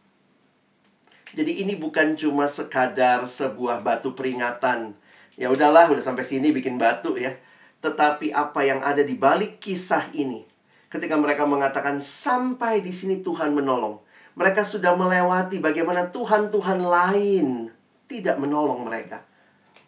Jadi 1.39 1.63
ini 1.63 1.79
bukan 1.79 2.19
cuma 2.19 2.51
sekadar 2.51 3.23
sebuah 3.31 3.87
batu 3.87 4.19
peringatan. 4.19 4.99
Ya 5.39 5.55
udahlah, 5.55 5.87
udah 5.87 6.03
sampai 6.03 6.27
sini 6.27 6.51
bikin 6.51 6.75
batu 6.83 7.15
ya 7.15 7.39
tetapi 7.79 8.35
apa 8.35 8.67
yang 8.67 8.83
ada 8.83 9.07
di 9.07 9.15
balik 9.15 9.63
kisah 9.63 10.11
ini, 10.11 10.43
ketika 10.91 11.15
mereka 11.15 11.47
mengatakan 11.47 12.03
sampai 12.03 12.83
di 12.83 12.91
sini 12.91 13.23
Tuhan 13.23 13.55
menolong, 13.55 14.03
mereka 14.35 14.67
sudah 14.67 14.99
melewati 14.99 15.63
bagaimana 15.63 16.11
Tuhan-Tuhan 16.11 16.83
lain 16.83 17.71
tidak 18.11 18.39
menolong 18.43 18.83
mereka. 18.87 19.23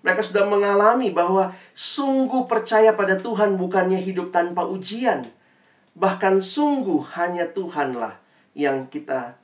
Mereka 0.00 0.22
sudah 0.24 0.48
mengalami 0.48 1.12
bahwa 1.12 1.52
sungguh 1.76 2.48
percaya 2.48 2.96
pada 2.96 3.20
Tuhan 3.20 3.60
bukannya 3.60 4.00
hidup 4.00 4.32
tanpa 4.32 4.64
ujian. 4.64 5.28
Bahkan 5.92 6.40
sungguh 6.40 7.04
hanya 7.20 7.52
Tuhanlah 7.52 8.16
yang 8.56 8.88
kita 8.88 9.36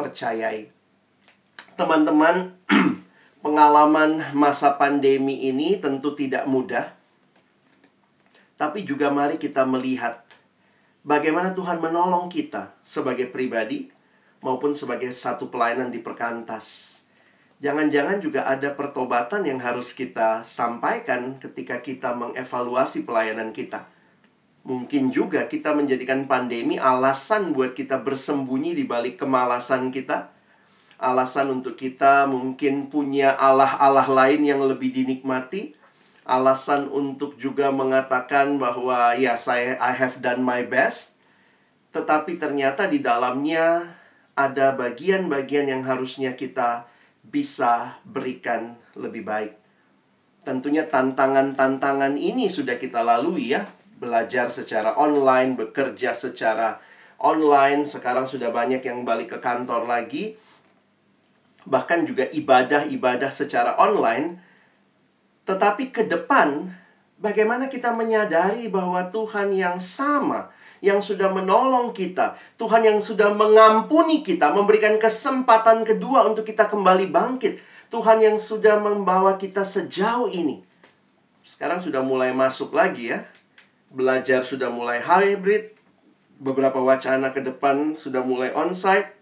percayai. 0.00 0.77
Teman-teman, 1.78 2.58
pengalaman 3.46 4.34
masa 4.34 4.74
pandemi 4.74 5.46
ini 5.46 5.78
tentu 5.78 6.12
tidak 6.18 6.44
mudah 6.50 6.98
tapi 8.58 8.82
juga 8.82 9.08
mari 9.14 9.38
kita 9.38 9.62
melihat 9.62 10.26
bagaimana 11.06 11.54
Tuhan 11.54 11.78
menolong 11.78 12.26
kita 12.26 12.74
sebagai 12.82 13.30
pribadi 13.30 13.86
maupun 14.42 14.74
sebagai 14.74 15.14
satu 15.14 15.46
pelayanan 15.46 15.94
di 15.94 16.02
perkantas. 16.02 16.98
Jangan-jangan 17.62 18.18
juga 18.18 18.46
ada 18.46 18.74
pertobatan 18.74 19.46
yang 19.46 19.62
harus 19.62 19.94
kita 19.94 20.42
sampaikan 20.42 21.38
ketika 21.38 21.78
kita 21.82 22.14
mengevaluasi 22.14 23.06
pelayanan 23.06 23.54
kita. 23.54 23.86
Mungkin 24.66 25.14
juga 25.14 25.46
kita 25.46 25.74
menjadikan 25.74 26.26
pandemi 26.26 26.78
alasan 26.78 27.54
buat 27.54 27.74
kita 27.74 28.02
bersembunyi 28.02 28.74
di 28.74 28.84
balik 28.86 29.22
kemalasan 29.22 29.90
kita. 29.94 30.34
Alasan 30.98 31.54
untuk 31.54 31.78
kita 31.78 32.26
mungkin 32.26 32.90
punya 32.90 33.38
Allah-Allah 33.38 34.10
lain 34.10 34.42
yang 34.42 34.62
lebih 34.66 34.90
dinikmati 34.90 35.78
alasan 36.28 36.92
untuk 36.92 37.40
juga 37.40 37.72
mengatakan 37.72 38.60
bahwa 38.60 39.16
ya 39.16 39.40
saya 39.40 39.80
I 39.80 39.96
have 39.96 40.20
done 40.20 40.44
my 40.44 40.60
best 40.60 41.16
tetapi 41.88 42.36
ternyata 42.36 42.84
di 42.84 43.00
dalamnya 43.00 43.96
ada 44.36 44.76
bagian-bagian 44.76 45.72
yang 45.72 45.82
harusnya 45.82 46.36
kita 46.36 46.86
bisa 47.24 47.98
berikan 48.06 48.78
lebih 48.94 49.26
baik. 49.26 49.52
Tentunya 50.46 50.86
tantangan-tantangan 50.86 52.14
ini 52.14 52.46
sudah 52.46 52.78
kita 52.78 53.02
lalui 53.02 53.56
ya. 53.56 53.66
Belajar 53.98 54.46
secara 54.46 54.94
online, 54.94 55.58
bekerja 55.58 56.14
secara 56.14 56.78
online, 57.18 57.82
sekarang 57.82 58.30
sudah 58.30 58.54
banyak 58.54 58.78
yang 58.86 59.02
balik 59.02 59.34
ke 59.34 59.38
kantor 59.42 59.90
lagi. 59.90 60.38
Bahkan 61.68 62.08
juga 62.08 62.24
ibadah-ibadah 62.32 63.28
secara 63.28 63.76
online 63.76 64.48
tetapi 65.48 65.88
ke 65.88 66.04
depan, 66.04 66.68
bagaimana 67.16 67.72
kita 67.72 67.96
menyadari 67.96 68.68
bahwa 68.68 69.08
Tuhan 69.08 69.56
yang 69.56 69.80
sama, 69.80 70.52
yang 70.84 71.00
sudah 71.00 71.32
menolong 71.32 71.96
kita, 71.96 72.36
Tuhan 72.60 72.84
yang 72.84 73.00
sudah 73.00 73.32
mengampuni 73.32 74.20
kita, 74.20 74.52
memberikan 74.52 75.00
kesempatan 75.00 75.88
kedua 75.88 76.28
untuk 76.28 76.44
kita 76.44 76.68
kembali 76.68 77.08
bangkit, 77.08 77.64
Tuhan 77.88 78.20
yang 78.20 78.36
sudah 78.36 78.76
membawa 78.76 79.40
kita 79.40 79.64
sejauh 79.64 80.28
ini. 80.28 80.60
Sekarang 81.48 81.80
sudah 81.80 82.04
mulai 82.04 82.36
masuk 82.36 82.76
lagi 82.76 83.16
ya. 83.16 83.24
Belajar 83.88 84.44
sudah 84.44 84.68
mulai 84.68 85.00
hybrid, 85.00 85.72
beberapa 86.36 86.76
wacana 86.76 87.32
ke 87.32 87.40
depan 87.40 87.96
sudah 87.96 88.20
mulai 88.20 88.52
onsite. 88.52 89.16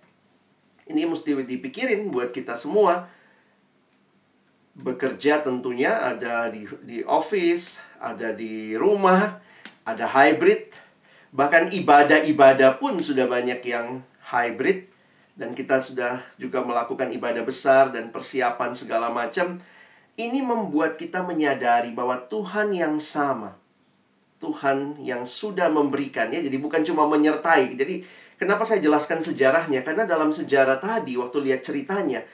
Ini 0.87 1.03
mesti 1.07 1.35
dipikirin 1.42 2.11
buat 2.14 2.31
kita 2.31 2.55
semua 2.55 3.11
bekerja 4.77 5.40
tentunya 5.40 5.96
ada 5.96 6.53
di 6.53 6.68
di 6.85 7.01
office, 7.09 7.81
ada 7.96 8.37
di 8.37 8.77
rumah, 8.77 9.40
ada 9.88 10.05
hybrid, 10.05 10.68
bahkan 11.33 11.72
ibadah-ibadah 11.72 12.77
pun 12.77 13.01
sudah 13.01 13.25
banyak 13.25 13.64
yang 13.64 14.05
hybrid 14.29 14.92
dan 15.37 15.57
kita 15.57 15.81
sudah 15.81 16.20
juga 16.37 16.61
melakukan 16.61 17.09
ibadah 17.12 17.44
besar 17.44 17.88
dan 17.92 18.12
persiapan 18.12 18.77
segala 18.77 19.09
macam. 19.09 19.61
Ini 20.16 20.40
membuat 20.40 20.96
kita 20.96 21.20
menyadari 21.20 21.92
bahwa 21.92 22.16
Tuhan 22.25 22.72
yang 22.72 22.96
sama. 23.05 23.53
Tuhan 24.40 24.96
yang 25.01 25.29
sudah 25.29 25.68
memberikan 25.68 26.33
ya. 26.33 26.40
Jadi 26.40 26.57
bukan 26.57 26.81
cuma 26.88 27.05
menyertai. 27.05 27.77
Jadi 27.77 28.01
kenapa 28.37 28.64
saya 28.64 28.81
jelaskan 28.81 29.20
sejarahnya? 29.20 29.83
Karena 29.83 30.09
dalam 30.09 30.33
sejarah 30.33 30.81
tadi 30.81 31.16
waktu 31.18 31.38
lihat 31.44 31.61
ceritanya 31.66 32.25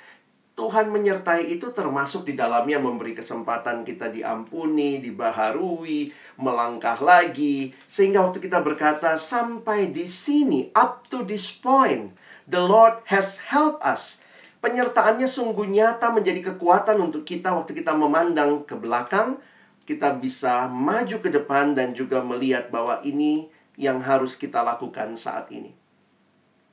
Tuhan 0.53 0.93
menyertai 0.93 1.49
itu 1.49 1.73
termasuk 1.73 2.29
di 2.29 2.37
dalamnya 2.37 2.77
memberi 2.77 3.17
kesempatan 3.17 3.89
kita 3.89 4.13
diampuni, 4.13 5.01
dibaharui, 5.01 6.13
melangkah 6.37 7.01
lagi. 7.01 7.73
Sehingga 7.89 8.21
waktu 8.21 8.45
kita 8.45 8.61
berkata, 8.61 9.17
sampai 9.17 9.97
di 9.97 10.05
sini, 10.05 10.69
up 10.77 11.09
to 11.09 11.25
this 11.25 11.49
point, 11.49 12.13
the 12.45 12.61
Lord 12.61 13.01
has 13.09 13.41
helped 13.49 13.81
us. 13.81 14.21
Penyertaannya 14.61 15.25
sungguh 15.25 15.67
nyata 15.73 16.13
menjadi 16.13 16.53
kekuatan 16.53 17.01
untuk 17.01 17.25
kita 17.25 17.57
waktu 17.57 17.73
kita 17.73 17.97
memandang 17.97 18.69
ke 18.69 18.77
belakang. 18.77 19.41
Kita 19.89 20.15
bisa 20.15 20.69
maju 20.69 21.17
ke 21.19 21.33
depan 21.33 21.75
dan 21.75 21.97
juga 21.97 22.21
melihat 22.23 22.69
bahwa 22.69 23.01
ini 23.03 23.49
yang 23.81 24.05
harus 24.05 24.37
kita 24.37 24.61
lakukan 24.61 25.17
saat 25.17 25.49
ini. 25.51 25.82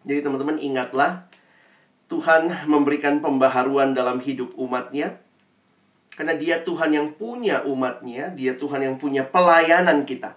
Jadi 0.07 0.19
teman-teman 0.23 0.57
ingatlah 0.59 1.27
Tuhan 2.09 2.49
memberikan 2.65 3.21
pembaharuan 3.21 3.93
dalam 3.93 4.17
hidup 4.23 4.55
umatnya. 4.57 5.19
Karena 6.15 6.35
dia 6.35 6.59
Tuhan 6.65 6.91
yang 6.91 7.15
punya 7.15 7.63
umatnya, 7.63 8.33
dia 8.35 8.57
Tuhan 8.57 8.83
yang 8.83 8.95
punya 8.99 9.23
pelayanan 9.23 10.03
kita. 10.03 10.35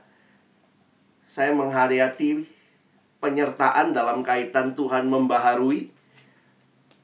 Saya 1.26 1.50
menghayati 1.56 2.46
penyertaan 3.18 3.90
dalam 3.90 4.22
kaitan 4.22 4.78
Tuhan 4.78 5.08
membaharui. 5.08 5.90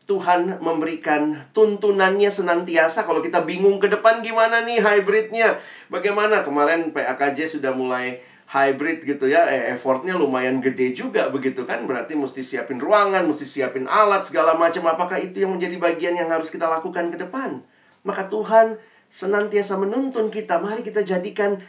Tuhan 0.08 0.62
memberikan 0.64 1.48
tuntunannya 1.52 2.32
senantiasa. 2.32 3.04
Kalau 3.04 3.20
kita 3.20 3.44
bingung 3.44 3.76
ke 3.76 3.92
depan 3.92 4.24
gimana 4.24 4.64
nih 4.64 4.80
hybridnya? 4.80 5.60
Bagaimana? 5.92 6.44
Kemarin 6.44 6.96
PAKJ 6.96 7.58
sudah 7.58 7.76
mulai 7.76 8.20
hybrid 8.48 9.04
gitu 9.04 9.28
ya, 9.28 9.44
eh, 9.44 9.76
effortnya 9.76 10.16
lumayan 10.16 10.64
gede 10.64 10.96
juga 10.96 11.28
begitu 11.28 11.68
kan. 11.68 11.84
Berarti 11.84 12.16
mesti 12.16 12.40
siapin 12.40 12.80
ruangan, 12.80 13.28
mesti 13.28 13.44
siapin 13.44 13.84
alat 13.84 14.24
segala 14.24 14.56
macam. 14.56 14.88
Apakah 14.88 15.20
itu 15.20 15.44
yang 15.44 15.52
menjadi 15.52 15.76
bagian 15.76 16.16
yang 16.16 16.32
harus 16.32 16.48
kita 16.48 16.64
lakukan 16.64 17.12
ke 17.12 17.20
depan? 17.20 17.60
Maka 18.08 18.32
Tuhan 18.32 18.80
senantiasa 19.12 19.76
menuntun 19.76 20.32
kita. 20.32 20.64
Mari 20.64 20.80
kita 20.80 21.04
jadikan 21.04 21.60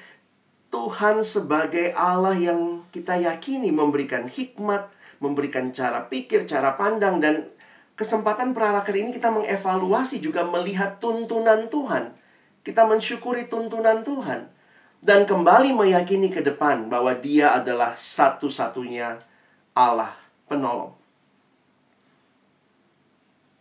Tuhan 0.71 1.27
sebagai 1.27 1.91
Allah 1.99 2.37
yang 2.39 2.87
kita 2.95 3.19
yakini 3.19 3.75
memberikan 3.75 4.31
hikmat, 4.31 4.87
memberikan 5.19 5.75
cara 5.75 6.07
pikir, 6.07 6.47
cara 6.47 6.79
pandang, 6.79 7.19
dan 7.19 7.43
kesempatan 7.99 8.55
prarakar 8.55 8.95
ini 8.95 9.11
kita 9.11 9.27
mengevaluasi 9.35 10.23
juga 10.23 10.47
melihat 10.47 11.03
tuntunan 11.03 11.67
Tuhan. 11.67 12.15
Kita 12.63 12.87
mensyukuri 12.87 13.51
tuntunan 13.51 13.99
Tuhan 14.07 14.58
dan 14.99 15.23
kembali 15.23 15.71
meyakini 15.71 16.27
ke 16.27 16.43
depan 16.43 16.91
bahwa 16.91 17.15
Dia 17.15 17.55
adalah 17.55 17.95
satu-satunya 17.95 19.23
Allah 19.71 20.11
penolong. 20.51 20.91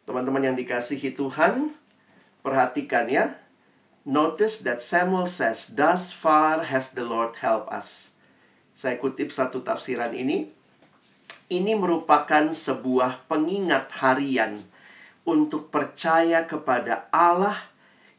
Teman-teman 0.03 0.51
yang 0.51 0.57
dikasihi 0.59 1.15
Tuhan, 1.15 1.79
perhatikan 2.43 3.07
ya. 3.07 3.39
Notice 4.09 4.65
that 4.65 4.83
Samuel 4.83 5.29
says, 5.29 5.69
Thus 5.79 6.11
far 6.11 6.65
has 6.73 6.97
the 6.97 7.05
Lord 7.05 7.39
helped 7.39 7.71
us. 7.71 8.17
Saya 8.75 8.97
kutip 8.99 9.31
satu 9.31 9.63
tafsiran 9.63 10.17
ini. 10.17 10.51
Ini 11.49 11.77
merupakan 11.77 12.51
sebuah 12.51 13.29
pengingat 13.31 13.89
harian 14.01 14.61
untuk 15.25 15.73
percaya 15.73 16.45
kepada 16.45 17.09
Allah 17.09 17.57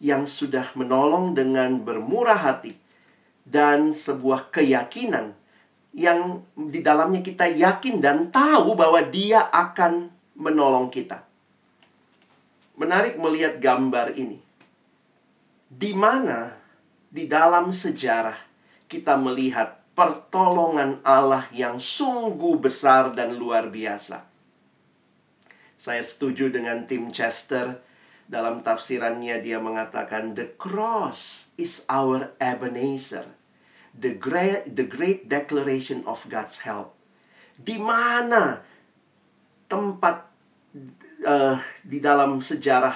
yang 0.02 0.26
sudah 0.26 0.72
menolong 0.74 1.38
dengan 1.38 1.82
bermurah 1.82 2.38
hati 2.38 2.79
dan 3.50 3.98
sebuah 3.98 4.54
keyakinan 4.54 5.34
yang 5.98 6.46
di 6.54 6.86
dalamnya 6.86 7.26
kita 7.26 7.50
yakin 7.50 7.98
dan 7.98 8.30
tahu 8.30 8.78
bahwa 8.78 9.02
Dia 9.10 9.50
akan 9.50 10.14
menolong 10.38 10.94
kita. 10.94 11.26
Menarik 12.78 13.18
melihat 13.18 13.58
gambar 13.58 14.14
ini. 14.16 14.40
Di 15.70 15.92
mana 15.98 16.56
di 17.10 17.26
dalam 17.26 17.74
sejarah 17.74 18.38
kita 18.86 19.18
melihat 19.18 19.82
pertolongan 19.98 21.02
Allah 21.04 21.50
yang 21.52 21.82
sungguh 21.82 22.56
besar 22.62 23.12
dan 23.18 23.36
luar 23.36 23.68
biasa. 23.68 24.26
Saya 25.76 26.02
setuju 26.06 26.54
dengan 26.54 26.86
Tim 26.86 27.10
Chester 27.12 27.82
dalam 28.30 28.62
tafsirannya 28.62 29.42
dia 29.42 29.58
mengatakan 29.58 30.38
the 30.38 30.54
cross 30.56 31.50
is 31.58 31.82
our 31.90 32.30
Ebenezer 32.38 33.39
the 34.00 34.16
great 34.16 34.72
the 34.72 34.88
great 34.88 35.28
declaration 35.28 36.08
of 36.08 36.24
God's 36.32 36.64
help. 36.64 36.96
Di 37.60 37.76
mana 37.76 38.64
tempat 39.68 40.24
uh, 41.28 41.60
di 41.84 42.00
dalam 42.00 42.40
sejarah 42.40 42.96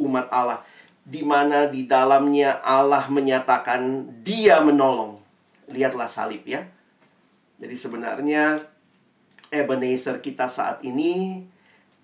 umat 0.00 0.32
Allah 0.32 0.64
di 1.02 1.26
mana 1.26 1.66
di 1.66 1.84
dalamnya 1.84 2.62
Allah 2.62 3.10
menyatakan 3.10 4.06
dia 4.22 4.62
menolong. 4.62 5.18
Lihatlah 5.66 6.06
salib 6.06 6.46
ya. 6.46 6.62
Jadi 7.58 7.74
sebenarnya 7.74 8.62
Ebenezer 9.52 10.22
kita 10.22 10.46
saat 10.48 10.80
ini 10.86 11.44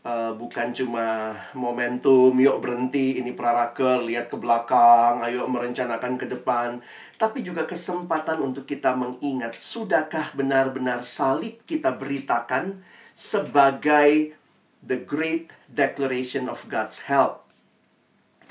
uh, 0.04 0.34
bukan 0.34 0.74
cuma 0.74 1.32
momentum, 1.54 2.34
yuk 2.36 2.60
berhenti, 2.60 3.22
ini 3.22 3.32
praraker, 3.32 4.02
lihat 4.04 4.28
ke 4.28 4.36
belakang, 4.36 5.22
ayo 5.24 5.46
merencanakan 5.48 6.18
ke 6.20 6.26
depan. 6.28 6.82
Tapi 7.18 7.42
juga 7.42 7.66
kesempatan 7.66 8.38
untuk 8.38 8.62
kita 8.62 8.94
mengingat, 8.94 9.58
sudahkah 9.58 10.38
benar-benar 10.38 11.02
salib 11.02 11.58
kita 11.66 11.90
beritakan 11.98 12.78
sebagai 13.10 14.38
the 14.86 15.02
great 15.02 15.50
declaration 15.66 16.46
of 16.46 16.62
God's 16.70 17.10
help. 17.10 17.42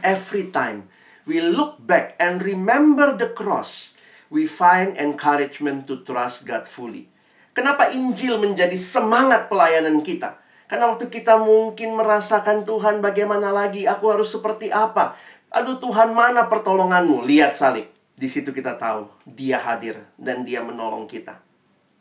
Every 0.03 0.51
time 0.51 0.91
we 1.23 1.39
look 1.39 1.79
back 1.79 2.19
and 2.19 2.43
remember 2.43 3.15
the 3.15 3.31
cross, 3.31 3.95
we 4.27 4.43
find 4.43 4.99
encouragement 4.99 5.87
to 5.87 6.03
trust 6.03 6.43
God 6.43 6.67
fully. 6.67 7.07
Kenapa 7.55 7.89
Injil 7.95 8.35
menjadi 8.35 8.75
semangat 8.75 9.47
pelayanan 9.47 10.03
kita? 10.03 10.43
Karena 10.67 10.91
waktu 10.91 11.07
kita 11.07 11.39
mungkin 11.39 11.95
merasakan 11.95 12.67
Tuhan 12.67 12.99
bagaimana 12.99 13.55
lagi, 13.55 13.87
aku 13.87 14.11
harus 14.11 14.27
seperti 14.27 14.75
apa? 14.75 15.15
Aduh 15.55 15.79
Tuhan 15.79 16.11
mana 16.11 16.51
pertolonganmu? 16.51 17.23
Lihat 17.23 17.55
salib. 17.55 17.96
Di 18.17 18.25
situ 18.25 18.49
kita 18.49 18.81
tahu 18.81 19.05
dia 19.29 19.61
hadir 19.61 20.01
dan 20.17 20.41
dia 20.41 20.65
menolong 20.65 21.05
kita. 21.05 21.37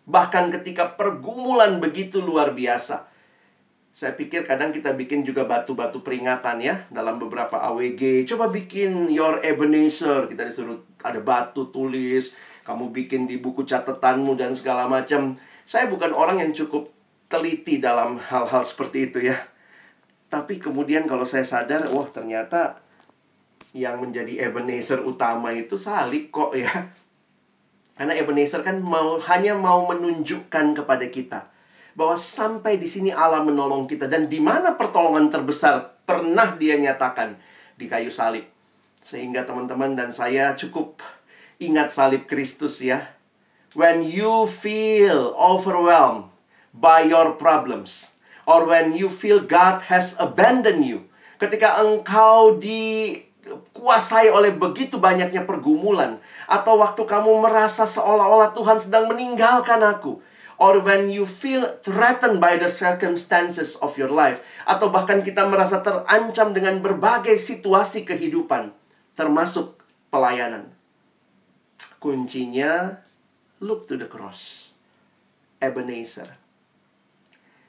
Bahkan 0.09 0.48
ketika 0.48 0.96
pergumulan 0.96 1.76
begitu 1.76 2.24
luar 2.24 2.57
biasa. 2.57 3.12
Saya 3.96 4.12
pikir 4.12 4.44
kadang 4.44 4.72
kita 4.72 4.92
bikin 4.92 5.24
juga 5.24 5.48
batu-batu 5.48 6.05
peringatan 6.05 6.61
ya 6.61 6.85
dalam 6.92 7.16
beberapa 7.20 7.61
AWG. 7.68 8.29
Coba 8.29 8.48
bikin 8.48 9.09
your 9.12 9.40
Ebenezer. 9.44 10.29
Kita 10.29 10.44
disuruh 10.44 10.85
ada 11.00 11.20
batu 11.20 11.68
tulis, 11.68 12.33
kamu 12.64 12.92
bikin 12.92 13.24
di 13.29 13.40
buku 13.40 13.64
catatanmu 13.64 14.37
dan 14.37 14.52
segala 14.57 14.88
macam. 14.88 15.37
Saya 15.64 15.88
bukan 15.88 16.12
orang 16.12 16.44
yang 16.44 16.52
cukup 16.52 16.92
teliti 17.29 17.81
dalam 17.81 18.16
hal-hal 18.20 18.64
seperti 18.64 19.12
itu 19.12 19.33
ya. 19.33 19.37
Tapi 20.29 20.59
kemudian 20.59 21.09
kalau 21.09 21.24
saya 21.24 21.44
sadar, 21.44 21.88
wah 21.88 22.09
ternyata 22.09 22.86
yang 23.77 24.01
menjadi 24.01 24.49
Ebenezer 24.49 25.05
utama 25.05 25.53
itu 25.53 25.77
salib 25.77 26.33
kok 26.33 26.57
ya. 26.57 26.73
Karena 27.97 28.17
Ebenezer 28.17 28.65
kan 28.65 28.81
mau 28.81 29.21
hanya 29.29 29.53
mau 29.57 29.85
menunjukkan 29.89 30.73
kepada 30.73 31.07
kita 31.12 31.53
bahwa 31.97 32.17
sampai 32.17 32.77
di 32.77 32.89
sini 32.89 33.09
Allah 33.12 33.41
menolong 33.45 33.89
kita 33.89 34.09
dan 34.09 34.29
di 34.29 34.41
mana 34.41 34.77
pertolongan 34.77 35.33
terbesar 35.33 35.97
pernah 36.05 36.57
dia 36.57 36.77
nyatakan 36.77 37.37
di 37.77 37.89
kayu 37.89 38.12
salib. 38.12 38.45
Sehingga 39.01 39.45
teman-teman 39.45 39.97
dan 39.97 40.12
saya 40.12 40.53
cukup 40.57 41.01
ingat 41.61 41.93
salib 41.93 42.29
Kristus 42.29 42.81
ya. 42.81 43.17
When 43.77 44.05
you 44.05 44.49
feel 44.49 45.37
overwhelmed 45.37 46.33
by 46.73 47.05
your 47.05 47.37
problems 47.37 48.12
or 48.49 48.65
when 48.65 48.97
you 48.97 49.12
feel 49.12 49.41
God 49.41 49.89
has 49.89 50.17
abandoned 50.17 50.85
you 50.85 51.09
ketika 51.37 51.81
engkau 51.81 52.57
dikuasai 53.47 54.27
oleh 54.27 54.51
begitu 54.51 54.99
banyaknya 54.99 55.47
pergumulan. 55.47 56.19
Atau 56.51 56.83
waktu 56.83 57.07
kamu 57.07 57.39
merasa 57.39 57.87
seolah-olah 57.87 58.51
Tuhan 58.53 58.83
sedang 58.83 59.07
meninggalkan 59.07 59.79
aku. 59.87 60.19
Or 60.57 60.81
when 60.81 61.13
you 61.13 61.29
feel 61.29 61.69
threatened 61.85 62.41
by 62.41 62.57
the 62.59 62.67
circumstances 62.67 63.79
of 63.79 63.95
your 63.95 64.11
life. 64.11 64.43
Atau 64.67 64.91
bahkan 64.91 65.23
kita 65.23 65.47
merasa 65.47 65.85
terancam 65.85 66.51
dengan 66.51 66.83
berbagai 66.83 67.39
situasi 67.39 68.03
kehidupan. 68.03 68.75
Termasuk 69.15 69.79
pelayanan. 70.11 70.75
Kuncinya 72.03 72.99
look 73.63 73.87
to 73.87 73.95
the 73.95 74.11
cross. 74.11 74.73
Ebenezer. 75.63 76.37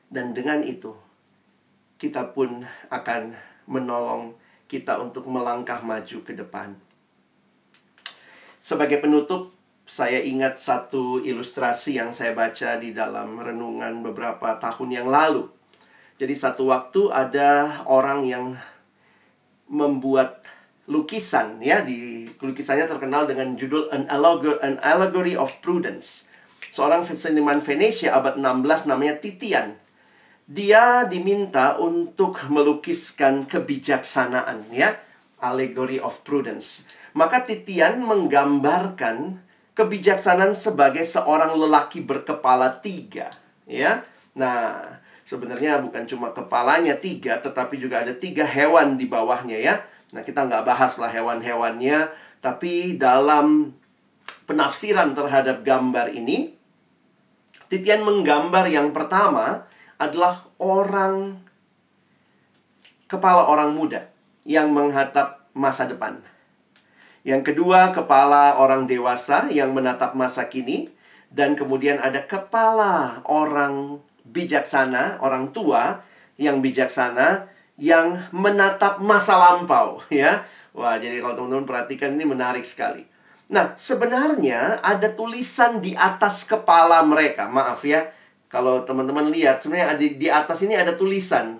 Dan 0.08 0.32
dengan 0.32 0.64
itu, 0.64 0.96
kita 2.00 2.32
pun 2.32 2.64
akan 2.88 3.36
menolong 3.68 4.40
kita 4.68 5.00
untuk 5.00 5.26
melangkah 5.32 5.80
maju 5.82 6.18
ke 6.22 6.36
depan. 6.36 6.76
Sebagai 8.60 9.00
penutup, 9.00 9.56
saya 9.88 10.20
ingat 10.20 10.60
satu 10.60 11.24
ilustrasi 11.24 11.96
yang 11.96 12.12
saya 12.12 12.36
baca 12.36 12.76
di 12.76 12.92
dalam 12.92 13.40
renungan 13.40 14.04
beberapa 14.04 14.60
tahun 14.60 14.92
yang 14.92 15.08
lalu. 15.08 15.48
Jadi 16.20 16.36
satu 16.36 16.68
waktu 16.68 17.08
ada 17.08 17.82
orang 17.88 18.28
yang 18.28 18.46
membuat 19.72 20.44
lukisan 20.88 21.64
ya 21.64 21.84
di 21.84 22.28
lukisannya 22.40 22.88
terkenal 22.88 23.28
dengan 23.28 23.56
judul 23.56 23.88
An 23.92 24.08
Allegory, 24.12 24.60
An 24.60 24.76
Allegory 24.84 25.40
of 25.40 25.56
Prudence. 25.64 26.28
Seorang 26.72 27.08
seniman 27.08 27.64
Venesia 27.64 28.12
abad 28.12 28.36
16 28.36 28.92
namanya 28.92 29.16
Titian 29.24 29.80
dia 30.48 31.04
diminta 31.12 31.76
untuk 31.76 32.40
melukiskan 32.48 33.44
kebijaksanaan 33.44 34.72
ya 34.72 34.96
allegory 35.44 36.00
of 36.00 36.24
prudence. 36.24 36.88
Maka 37.12 37.44
Titian 37.44 38.00
menggambarkan 38.08 39.44
kebijaksanaan 39.76 40.56
sebagai 40.56 41.04
seorang 41.04 41.54
lelaki 41.54 42.00
berkepala 42.02 42.80
tiga 42.80 43.30
ya. 43.68 44.08
Nah 44.40 44.82
sebenarnya 45.28 45.84
bukan 45.84 46.08
cuma 46.08 46.32
kepalanya 46.32 46.96
tiga 46.96 47.44
tetapi 47.44 47.76
juga 47.76 48.08
ada 48.08 48.16
tiga 48.16 48.48
hewan 48.48 48.96
di 48.96 49.06
bawahnya 49.06 49.60
ya. 49.60 49.76
Nah 50.16 50.24
kita 50.24 50.48
nggak 50.48 50.64
bahas 50.64 50.96
lah 50.96 51.12
hewan-hewannya 51.12 52.08
tapi 52.40 52.96
dalam 52.96 53.76
penafsiran 54.48 55.12
terhadap 55.12 55.68
gambar 55.68 56.08
ini 56.16 56.56
Titian 57.68 58.08
menggambar 58.08 58.72
yang 58.72 58.96
pertama 58.96 59.68
adalah 59.98 60.46
orang 60.62 61.42
kepala 63.10 63.50
orang 63.50 63.74
muda 63.74 64.10
yang 64.46 64.72
menghadap 64.72 65.50
masa 65.58 65.90
depan. 65.90 66.22
Yang 67.28 67.52
kedua, 67.52 67.92
kepala 67.92 68.56
orang 68.56 68.88
dewasa 68.88 69.52
yang 69.52 69.76
menatap 69.76 70.16
masa 70.16 70.48
kini 70.48 70.88
dan 71.28 71.60
kemudian 71.60 72.00
ada 72.00 72.24
kepala 72.24 73.20
orang 73.28 74.00
bijaksana, 74.24 75.20
orang 75.20 75.52
tua 75.52 76.08
yang 76.40 76.64
bijaksana 76.64 77.52
yang 77.76 78.32
menatap 78.32 79.04
masa 79.04 79.36
lampau, 79.36 80.00
ya. 80.14 80.48
Wah, 80.78 80.96
jadi 81.02 81.20
kalau 81.20 81.36
teman-teman 81.42 81.66
perhatikan 81.66 82.14
ini 82.14 82.24
menarik 82.24 82.62
sekali. 82.62 83.02
Nah, 83.50 83.74
sebenarnya 83.80 84.84
ada 84.84 85.10
tulisan 85.10 85.82
di 85.82 85.98
atas 85.98 86.46
kepala 86.46 87.02
mereka. 87.02 87.50
Maaf 87.50 87.82
ya, 87.82 88.06
kalau 88.48 88.88
teman-teman 88.88 89.28
lihat, 89.28 89.60
sebenarnya 89.60 89.88
ada, 89.96 90.04
di 90.04 90.28
atas 90.32 90.64
ini 90.64 90.80
ada 90.80 90.96
tulisan. 90.96 91.60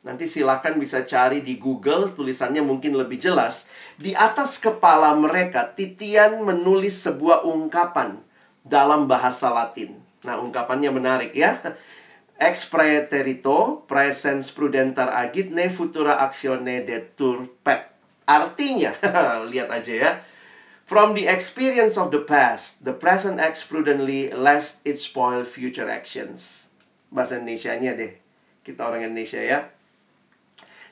Nanti 0.00 0.24
silakan 0.26 0.80
bisa 0.80 1.04
cari 1.06 1.44
di 1.44 1.60
Google, 1.60 2.10
tulisannya 2.10 2.64
mungkin 2.64 2.98
lebih 2.98 3.20
jelas. 3.20 3.70
Di 3.94 4.16
atas 4.16 4.58
kepala 4.58 5.14
mereka, 5.14 5.70
Titian 5.70 6.42
menulis 6.42 7.04
sebuah 7.04 7.46
ungkapan 7.46 8.18
dalam 8.66 9.06
bahasa 9.06 9.52
Latin. 9.52 9.94
Nah, 10.26 10.40
ungkapannya 10.40 10.90
menarik 10.90 11.32
ya. 11.36 11.60
ex 12.40 12.64
praeterito 12.72 13.84
praesens 13.84 14.48
prudenter 14.48 15.12
agit 15.12 15.52
ne 15.52 15.68
futura 15.68 16.24
actione 16.24 16.80
detur 16.80 17.44
pet. 17.60 17.92
Artinya, 18.24 18.96
lihat 19.52 19.68
aja 19.68 19.92
ya. 19.92 20.10
From 20.90 21.14
the 21.14 21.30
experience 21.30 21.94
of 21.94 22.10
the 22.10 22.18
past, 22.18 22.82
the 22.82 22.90
present 22.90 23.38
acts 23.38 23.62
prudently 23.62 24.26
lest 24.34 24.82
it 24.82 24.98
spoil 24.98 25.46
future 25.46 25.86
actions. 25.86 26.66
Bahasa 27.14 27.38
Indonesia-nya 27.38 27.94
deh. 27.94 28.18
Kita 28.66 28.90
orang 28.90 29.06
Indonesia 29.06 29.38
ya. 29.38 29.70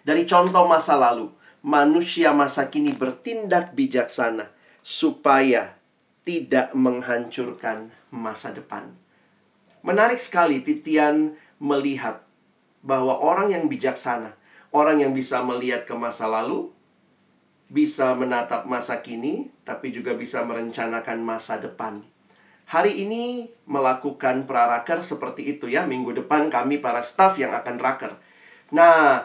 Dari 0.06 0.22
contoh 0.22 0.70
masa 0.70 0.94
lalu, 0.94 1.34
manusia 1.66 2.30
masa 2.30 2.70
kini 2.70 2.94
bertindak 2.94 3.74
bijaksana 3.74 4.54
supaya 4.86 5.74
tidak 6.22 6.70
menghancurkan 6.78 7.90
masa 8.14 8.54
depan. 8.54 8.94
Menarik 9.82 10.22
sekali 10.22 10.62
Titian 10.62 11.34
melihat 11.58 12.22
bahwa 12.86 13.18
orang 13.18 13.50
yang 13.50 13.66
bijaksana, 13.66 14.38
orang 14.70 15.02
yang 15.02 15.10
bisa 15.10 15.42
melihat 15.42 15.90
ke 15.90 15.94
masa 15.98 16.30
lalu, 16.30 16.70
bisa 17.68 18.16
menatap 18.16 18.64
masa 18.64 19.04
kini, 19.04 19.52
tapi 19.62 19.92
juga 19.92 20.16
bisa 20.16 20.40
merencanakan 20.44 21.20
masa 21.20 21.60
depan. 21.60 22.00
Hari 22.68 23.00
ini 23.00 23.48
melakukan 23.64 24.44
praraker 24.44 25.00
seperti 25.00 25.56
itu 25.56 25.72
ya. 25.72 25.88
Minggu 25.88 26.12
depan 26.12 26.52
kami 26.52 26.80
para 26.80 27.00
staff 27.00 27.40
yang 27.40 27.52
akan 27.52 27.80
raker. 27.80 28.12
Nah, 28.76 29.24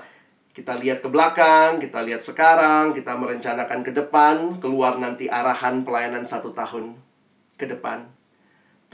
kita 0.56 0.79
lihat 0.79 1.03
ke 1.03 1.12
belakang, 1.12 1.79
kita 1.84 2.03
lihat 2.08 2.23
sekarang, 2.23 2.95
kita 2.95 3.15
merencanakan 3.19 3.84
ke 3.84 3.91
depan, 3.91 4.36
keluar 4.63 4.95
nanti 4.95 5.27
arahan 5.27 5.84
pelayanan 5.84 6.23
satu 6.23 6.56
tahun 6.56 6.95
ke 7.60 7.67
depan. 7.67 8.08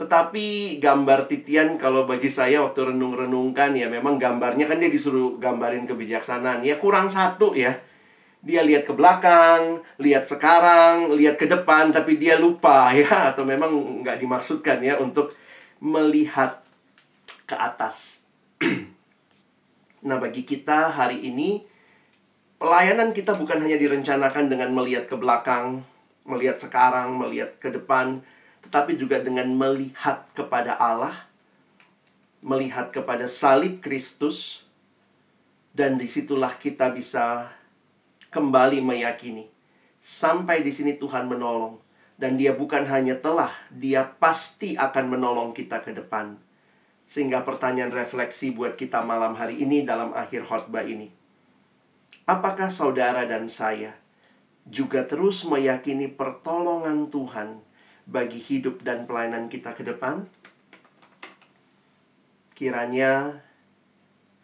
Tetapi 0.00 0.80
gambar 0.80 1.28
titian 1.28 1.76
kalau 1.76 2.08
bagi 2.08 2.32
saya 2.32 2.64
waktu 2.64 2.90
renung-renungkan 2.90 3.76
ya 3.76 3.86
memang 3.92 4.16
gambarnya 4.16 4.64
kan 4.64 4.80
dia 4.80 4.88
disuruh 4.88 5.36
gambarin 5.36 5.84
kebijaksanaan. 5.84 6.64
Ya 6.64 6.80
kurang 6.80 7.12
satu 7.12 7.52
ya 7.52 7.76
dia 8.40 8.64
lihat 8.64 8.88
ke 8.88 8.96
belakang, 8.96 9.84
lihat 10.00 10.24
sekarang, 10.24 11.12
lihat 11.12 11.36
ke 11.36 11.44
depan, 11.44 11.92
tapi 11.92 12.16
dia 12.16 12.40
lupa 12.40 12.88
ya, 12.96 13.32
atau 13.32 13.44
memang 13.44 14.00
nggak 14.00 14.16
dimaksudkan 14.20 14.80
ya 14.80 14.96
untuk 14.96 15.36
melihat 15.80 16.64
ke 17.44 17.56
atas. 17.56 18.24
nah, 20.06 20.16
bagi 20.16 20.48
kita 20.48 20.92
hari 20.92 21.20
ini, 21.28 21.64
pelayanan 22.56 23.12
kita 23.12 23.36
bukan 23.36 23.60
hanya 23.60 23.76
direncanakan 23.76 24.48
dengan 24.48 24.72
melihat 24.72 25.04
ke 25.04 25.16
belakang, 25.20 25.84
melihat 26.24 26.56
sekarang, 26.56 27.20
melihat 27.20 27.60
ke 27.60 27.68
depan, 27.68 28.24
tetapi 28.64 28.96
juga 28.96 29.20
dengan 29.20 29.48
melihat 29.52 30.24
kepada 30.32 30.80
Allah, 30.80 31.28
melihat 32.40 32.88
kepada 32.88 33.28
salib 33.28 33.84
Kristus, 33.84 34.64
dan 35.76 36.00
di 36.00 36.08
situlah 36.08 36.56
kita 36.56 36.88
bisa 36.92 37.59
kembali 38.30 38.78
meyakini 38.78 39.50
sampai 39.98 40.62
di 40.62 40.70
sini 40.70 40.96
Tuhan 40.96 41.26
menolong 41.26 41.82
dan 42.20 42.36
dia 42.36 42.52
bukan 42.52 42.84
hanya 42.84 43.16
telah, 43.16 43.48
dia 43.72 44.04
pasti 44.04 44.76
akan 44.76 45.16
menolong 45.16 45.56
kita 45.56 45.80
ke 45.80 45.96
depan. 45.96 46.36
Sehingga 47.08 47.42
pertanyaan 47.42 47.90
refleksi 47.90 48.52
buat 48.52 48.76
kita 48.76 49.02
malam 49.02 49.34
hari 49.34 49.64
ini 49.64 49.82
dalam 49.82 50.12
akhir 50.12 50.44
khotbah 50.44 50.84
ini. 50.84 51.08
Apakah 52.28 52.68
saudara 52.68 53.24
dan 53.24 53.48
saya 53.48 53.96
juga 54.68 55.02
terus 55.08 55.42
meyakini 55.48 56.06
pertolongan 56.06 57.08
Tuhan 57.08 57.64
bagi 58.04 58.38
hidup 58.38 58.84
dan 58.84 59.08
pelayanan 59.08 59.48
kita 59.48 59.72
ke 59.74 59.82
depan? 59.82 60.28
Kiranya 62.52 63.40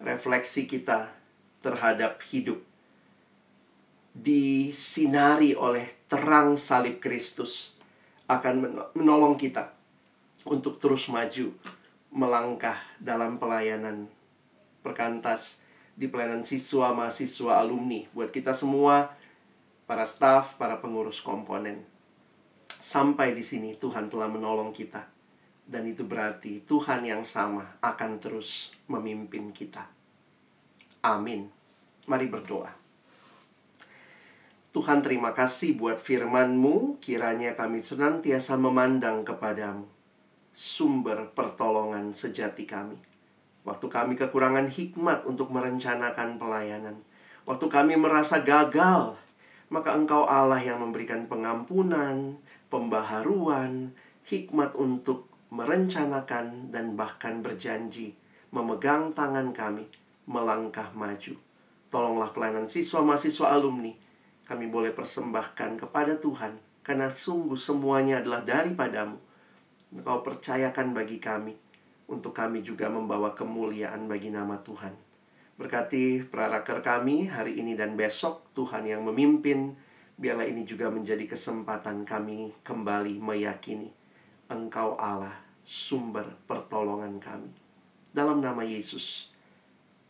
refleksi 0.00 0.64
kita 0.64 1.12
terhadap 1.60 2.24
hidup 2.32 2.64
disinari 4.16 5.52
oleh 5.52 6.08
terang 6.08 6.56
salib 6.56 7.04
Kristus 7.04 7.76
akan 8.26 8.88
menolong 8.96 9.36
kita 9.36 9.76
untuk 10.48 10.80
terus 10.80 11.12
maju 11.12 11.52
melangkah 12.08 12.80
dalam 12.96 13.36
pelayanan 13.36 14.08
perkantas 14.80 15.60
di 15.92 16.08
pelayanan 16.08 16.44
siswa, 16.48 16.96
mahasiswa, 16.96 17.60
alumni 17.60 18.08
buat 18.16 18.32
kita 18.32 18.56
semua 18.56 19.12
para 19.84 20.08
staf, 20.08 20.56
para 20.56 20.80
pengurus 20.80 21.20
komponen. 21.20 21.84
Sampai 22.80 23.36
di 23.36 23.44
sini 23.44 23.76
Tuhan 23.76 24.08
telah 24.08 24.30
menolong 24.30 24.72
kita. 24.72 25.12
Dan 25.66 25.82
itu 25.90 26.06
berarti 26.06 26.62
Tuhan 26.62 27.02
yang 27.02 27.26
sama 27.26 27.82
akan 27.82 28.22
terus 28.22 28.70
memimpin 28.86 29.50
kita. 29.50 29.82
Amin. 31.02 31.50
Mari 32.06 32.26
berdoa. 32.30 32.85
Tuhan 34.76 35.00
terima 35.00 35.32
kasih 35.32 35.80
buat 35.80 35.96
firman-Mu, 35.96 37.00
kiranya 37.00 37.56
kami 37.56 37.80
senantiasa 37.80 38.60
memandang 38.60 39.24
kepadamu, 39.24 39.88
sumber 40.52 41.32
pertolongan 41.32 42.12
sejati 42.12 42.68
kami. 42.68 43.00
Waktu 43.64 43.88
kami 43.88 44.20
kekurangan 44.20 44.68
hikmat 44.68 45.24
untuk 45.24 45.48
merencanakan 45.48 46.36
pelayanan, 46.36 47.00
waktu 47.48 47.72
kami 47.72 47.96
merasa 47.96 48.44
gagal, 48.44 49.16
maka 49.72 49.96
Engkau 49.96 50.28
Allah 50.28 50.60
yang 50.60 50.84
memberikan 50.84 51.24
pengampunan, 51.24 52.36
pembaharuan, 52.68 53.96
hikmat 54.28 54.76
untuk 54.76 55.32
merencanakan 55.56 56.68
dan 56.68 57.00
bahkan 57.00 57.40
berjanji 57.40 58.12
memegang 58.52 59.16
tangan 59.16 59.56
kami 59.56 59.88
melangkah 60.28 60.92
maju. 60.92 61.32
Tolonglah 61.88 62.28
pelayanan 62.36 62.68
siswa 62.68 63.00
mahasiswa 63.00 63.56
alumni 63.56 64.04
kami 64.46 64.70
boleh 64.70 64.94
persembahkan 64.94 65.76
kepada 65.82 66.16
Tuhan 66.22 66.56
karena 66.86 67.10
sungguh 67.10 67.58
semuanya 67.58 68.22
adalah 68.22 68.46
daripadamu. 68.46 69.18
Engkau 69.90 70.22
percayakan 70.22 70.94
bagi 70.94 71.18
kami 71.18 71.52
untuk 72.06 72.30
kami 72.30 72.62
juga 72.62 72.86
membawa 72.86 73.34
kemuliaan 73.34 74.06
bagi 74.06 74.30
nama 74.30 74.62
Tuhan. 74.62 74.94
Berkati 75.58 76.22
praraker 76.30 76.78
kami 76.78 77.26
hari 77.26 77.58
ini 77.58 77.74
dan 77.74 77.98
besok 77.98 78.54
Tuhan 78.54 78.86
yang 78.86 79.02
memimpin. 79.02 79.74
Biarlah 80.16 80.46
ini 80.46 80.62
juga 80.62 80.88
menjadi 80.88 81.26
kesempatan 81.26 82.06
kami 82.06 82.54
kembali 82.64 83.20
meyakini 83.20 83.90
Engkau 84.46 84.94
Allah 84.94 85.42
sumber 85.66 86.38
pertolongan 86.46 87.18
kami. 87.18 87.50
Dalam 88.14 88.38
nama 88.38 88.62
Yesus, 88.62 89.34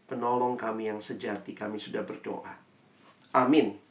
penolong 0.04 0.60
kami 0.60 0.92
yang 0.92 1.00
sejati 1.00 1.56
kami 1.56 1.80
sudah 1.80 2.04
berdoa. 2.04 2.52
Amin. 3.32 3.85